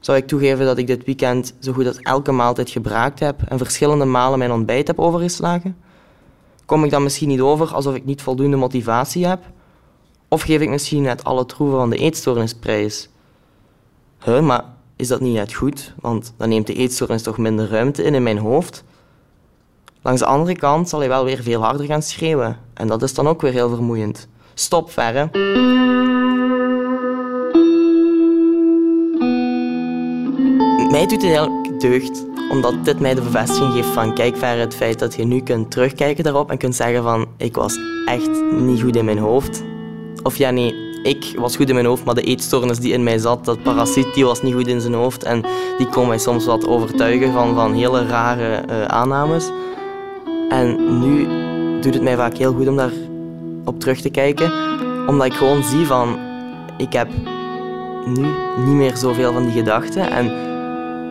Zou 0.00 0.18
ik 0.18 0.26
toegeven 0.26 0.66
dat 0.66 0.78
ik 0.78 0.86
dit 0.86 1.04
weekend 1.04 1.54
zo 1.60 1.72
goed 1.72 1.86
als 1.86 1.98
elke 1.98 2.32
maaltijd 2.32 2.70
gebraakt 2.70 3.20
heb 3.20 3.42
en 3.42 3.58
verschillende 3.58 4.04
malen 4.04 4.38
mijn 4.38 4.52
ontbijt 4.52 4.86
heb 4.86 4.98
overgeslagen? 4.98 5.76
Kom 6.64 6.84
ik 6.84 6.90
dan 6.90 7.02
misschien 7.02 7.28
niet 7.28 7.40
over 7.40 7.74
alsof 7.74 7.94
ik 7.94 8.04
niet 8.04 8.22
voldoende 8.22 8.56
motivatie 8.56 9.26
heb? 9.26 9.40
Of 10.28 10.42
geef 10.42 10.60
ik 10.60 10.68
misschien 10.68 11.02
net 11.02 11.24
alle 11.24 11.46
troeven 11.46 11.78
van 11.78 11.90
de 11.90 11.96
eetstoornis 11.96 12.54
prijs? 12.54 13.08
Huh, 14.24 14.40
maar 14.40 14.64
is 14.96 15.08
dat 15.08 15.20
niet 15.20 15.34
net 15.34 15.52
goed? 15.52 15.94
Want 16.00 16.32
dan 16.36 16.48
neemt 16.48 16.66
de 16.66 16.74
eetstoornis 16.74 17.22
toch 17.22 17.38
minder 17.38 17.68
ruimte 17.68 18.02
in 18.02 18.14
in 18.14 18.22
mijn 18.22 18.38
hoofd? 18.38 18.84
Langs 20.02 20.20
de 20.20 20.26
andere 20.26 20.56
kant 20.56 20.88
zal 20.88 20.98
hij 20.98 21.08
wel 21.08 21.24
weer 21.24 21.42
veel 21.42 21.62
harder 21.62 21.86
gaan 21.86 22.02
schreeuwen. 22.02 22.58
En 22.74 22.86
dat 22.86 23.02
is 23.02 23.14
dan 23.14 23.28
ook 23.28 23.40
weer 23.40 23.52
heel 23.52 23.68
vermoeiend. 23.68 24.28
Stop, 24.54 24.90
Verre. 24.90 25.28
Mij 31.00 31.08
doet 31.08 31.22
het 31.22 31.32
eigenlijk 31.32 31.80
deugd, 31.80 32.24
omdat 32.50 32.84
dit 32.84 33.00
mij 33.00 33.14
de 33.14 33.20
bevestiging 33.20 33.72
geeft 33.72 33.88
van 33.88 34.14
kijk 34.14 34.36
verder 34.36 34.60
het 34.60 34.74
feit 34.74 34.98
dat 34.98 35.14
je 35.14 35.24
nu 35.24 35.40
kunt 35.40 35.70
terugkijken 35.70 36.24
daarop 36.24 36.50
en 36.50 36.58
kunt 36.58 36.74
zeggen 36.74 37.02
van 37.02 37.26
ik 37.36 37.54
was 37.54 37.78
echt 38.04 38.30
niet 38.52 38.80
goed 38.80 38.96
in 38.96 39.04
mijn 39.04 39.18
hoofd. 39.18 39.62
Of 40.22 40.36
ja 40.36 40.50
nee, 40.50 40.74
ik 41.02 41.34
was 41.36 41.56
goed 41.56 41.68
in 41.68 41.74
mijn 41.74 41.86
hoofd, 41.86 42.04
maar 42.04 42.14
de 42.14 42.22
eetstoornis 42.22 42.78
die 42.78 42.92
in 42.92 43.02
mij 43.02 43.18
zat, 43.18 43.44
dat 43.44 43.62
parasiet, 43.62 44.14
die 44.14 44.24
was 44.24 44.42
niet 44.42 44.54
goed 44.54 44.66
in 44.66 44.80
zijn 44.80 44.94
hoofd. 44.94 45.22
En 45.22 45.44
die 45.78 45.86
kon 45.86 46.08
mij 46.08 46.18
soms 46.18 46.46
wat 46.46 46.66
overtuigen 46.66 47.32
van, 47.32 47.54
van 47.54 47.74
hele 47.74 48.06
rare 48.06 48.62
uh, 48.70 48.84
aannames. 48.84 49.50
En 50.48 50.98
nu 51.00 51.26
doet 51.80 51.94
het 51.94 52.02
mij 52.02 52.16
vaak 52.16 52.36
heel 52.36 52.52
goed 52.52 52.68
om 52.68 52.76
daar 52.76 52.92
op 53.64 53.80
terug 53.80 54.00
te 54.00 54.10
kijken. 54.10 54.52
Omdat 55.06 55.26
ik 55.26 55.34
gewoon 55.34 55.62
zie 55.62 55.86
van, 55.86 56.18
ik 56.76 56.92
heb 56.92 57.08
nu 58.06 58.26
niet 58.64 58.74
meer 58.74 58.96
zoveel 58.96 59.32
van 59.32 59.42
die 59.42 59.52
gedachten. 59.52 60.10
En 60.10 60.48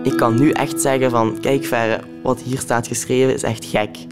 ik 0.04 0.18
kan 0.18 0.40
nu 0.40 0.52
echt 0.52 0.82
zeggen 0.82 1.10
van, 1.10 1.38
kijk 1.42 1.66
Verre, 1.66 2.00
wat 2.24 2.42
hier 2.42 2.60
staat 2.60 2.88
geschreven 2.88 3.34
is 3.34 3.44
echt 3.44 3.66
gek. 3.66 3.98
Ik 3.98 4.10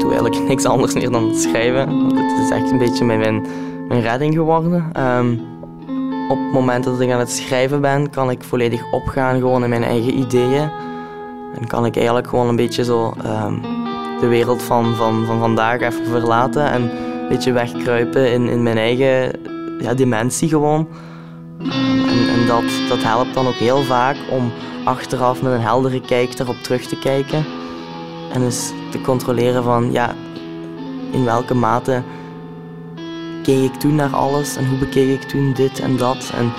doe 0.00 0.10
eigenlijk 0.10 0.48
niks 0.48 0.64
anders 0.64 0.94
meer 0.94 1.10
dan 1.10 1.34
schrijven. 1.34 1.86
Want 1.86 2.12
het 2.12 2.44
is 2.44 2.50
echt 2.50 2.70
een 2.70 2.78
beetje 2.78 3.04
mijn, 3.04 3.46
mijn 3.88 4.00
redding 4.00 4.34
geworden. 4.34 4.90
Ehm, 4.92 5.32
op 6.28 6.38
het 6.38 6.52
moment 6.52 6.84
dat 6.84 7.00
ik 7.00 7.10
aan 7.10 7.18
het 7.18 7.30
schrijven 7.30 7.80
ben, 7.80 8.10
kan 8.10 8.30
ik 8.30 8.42
volledig 8.42 8.92
opgaan 8.92 9.38
gewoon 9.38 9.62
in 9.62 9.68
mijn 9.68 9.84
eigen 9.84 10.18
ideeën. 10.18 10.70
En 11.58 11.66
kan 11.66 11.86
ik 11.86 11.96
eigenlijk 11.96 12.28
gewoon 12.28 12.48
een 12.48 12.56
beetje 12.56 12.84
zo 12.84 13.12
ehm, 13.24 13.54
de 14.20 14.26
wereld 14.26 14.62
van, 14.62 14.94
van, 14.94 15.24
van 15.26 15.38
vandaag 15.38 15.80
even 15.80 16.06
verlaten. 16.06 16.70
En 16.70 16.90
een 17.26 17.32
beetje 17.32 17.52
wegkruipen 17.52 18.32
in, 18.32 18.48
in 18.48 18.62
mijn 18.62 18.78
eigen 18.78 19.32
ja, 19.80 19.94
dimensie 19.94 20.48
gewoon. 20.48 20.88
Ehm, 21.58 22.28
en, 22.28 22.46
dat, 22.46 22.64
dat 22.88 23.02
helpt 23.02 23.34
dan 23.34 23.46
ook 23.46 23.54
heel 23.54 23.82
vaak 23.82 24.16
om 24.30 24.52
achteraf 24.84 25.42
met 25.42 25.52
een 25.52 25.60
heldere 25.60 26.00
kijk 26.00 26.36
daarop 26.36 26.56
terug 26.56 26.86
te 26.86 26.98
kijken. 26.98 27.44
En 28.32 28.40
dus 28.40 28.72
te 28.90 29.00
controleren 29.00 29.62
van 29.62 29.92
ja, 29.92 30.14
in 31.12 31.24
welke 31.24 31.54
mate 31.54 32.02
keek 33.42 33.62
ik 33.62 33.74
toen 33.74 33.94
naar 33.94 34.14
alles 34.14 34.56
en 34.56 34.68
hoe 34.68 34.78
bekeek 34.78 35.22
ik 35.22 35.28
toen 35.28 35.52
dit 35.52 35.80
en 35.80 35.96
dat. 35.96 36.32
En, 36.34 36.52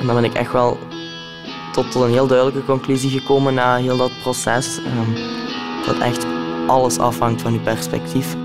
en 0.00 0.06
dan 0.06 0.14
ben 0.14 0.24
ik 0.24 0.34
echt 0.34 0.52
wel 0.52 0.78
tot, 1.72 1.94
een 1.94 2.10
heel 2.10 2.26
duidelijke 2.26 2.64
conclusie 2.64 3.10
gekomen 3.10 3.54
na 3.54 3.76
heel 3.76 3.96
dat 3.96 4.20
proces. 4.22 4.78
Um, 4.78 5.14
dat 5.86 5.98
echt 5.98 6.26
alles 6.66 6.98
afhangt 6.98 7.42
van 7.42 7.52
je 7.52 7.58
perspectief. 7.58 8.36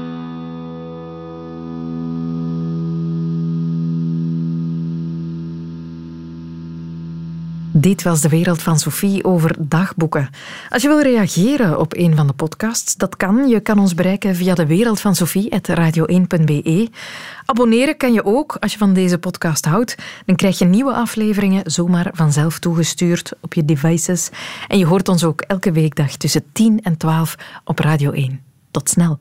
Dit 7.82 8.04
was 8.04 8.22
de 8.22 8.30
wereld 8.30 8.62
van 8.62 8.80
Sophie 8.80 9.24
over 9.24 9.56
dagboeken. 9.60 10.30
Als 10.70 10.82
je 10.82 10.88
wil 10.88 11.02
reageren 11.02 11.80
op 11.80 11.96
een 11.96 12.16
van 12.16 12.28
de 12.28 12.34
podcasts, 12.34 12.96
dat 12.96 13.18
kan. 13.18 13.48
Je 13.48 13.60
kan 13.60 13.80
ons 13.80 13.94
bereiken 13.94 14.36
via 14.36 14.54
de 14.54 14.66
wereld 14.66 15.00
van 15.00 15.16
Sophie.radio1.be. 15.16 16.90
Abonneren 17.46 17.98
kan 17.98 18.14
je 18.14 18.26
ook 18.26 18.58
als 18.60 18.72
je 18.72 18.78
van 18.78 18.94
deze 18.94 19.18
podcast 19.18 19.66
houdt. 19.66 19.96
Dan 20.26 20.36
krijg 20.36 20.60
je 20.60 20.66
nieuwe 20.66 20.94
afleveringen 20.94 21.72
zomaar 21.72 22.10
vanzelf 22.14 22.60
toegestuurd 22.60 23.34
op 23.40 23.54
je 23.54 23.66
devices. 23.66 24.30
En 24.68 24.78
je 24.78 24.86
hoort 24.86 25.08
ons 25.08 25.24
ook 25.24 25.42
elke 25.42 25.72
weekdag 25.72 26.16
tussen 26.16 26.44
10 26.52 26.80
en 26.82 26.98
12 26.98 27.36
op 27.64 27.80
Radio 27.80 28.12
1. 28.12 28.42
Tot 28.72 28.90
snel. 28.90 29.20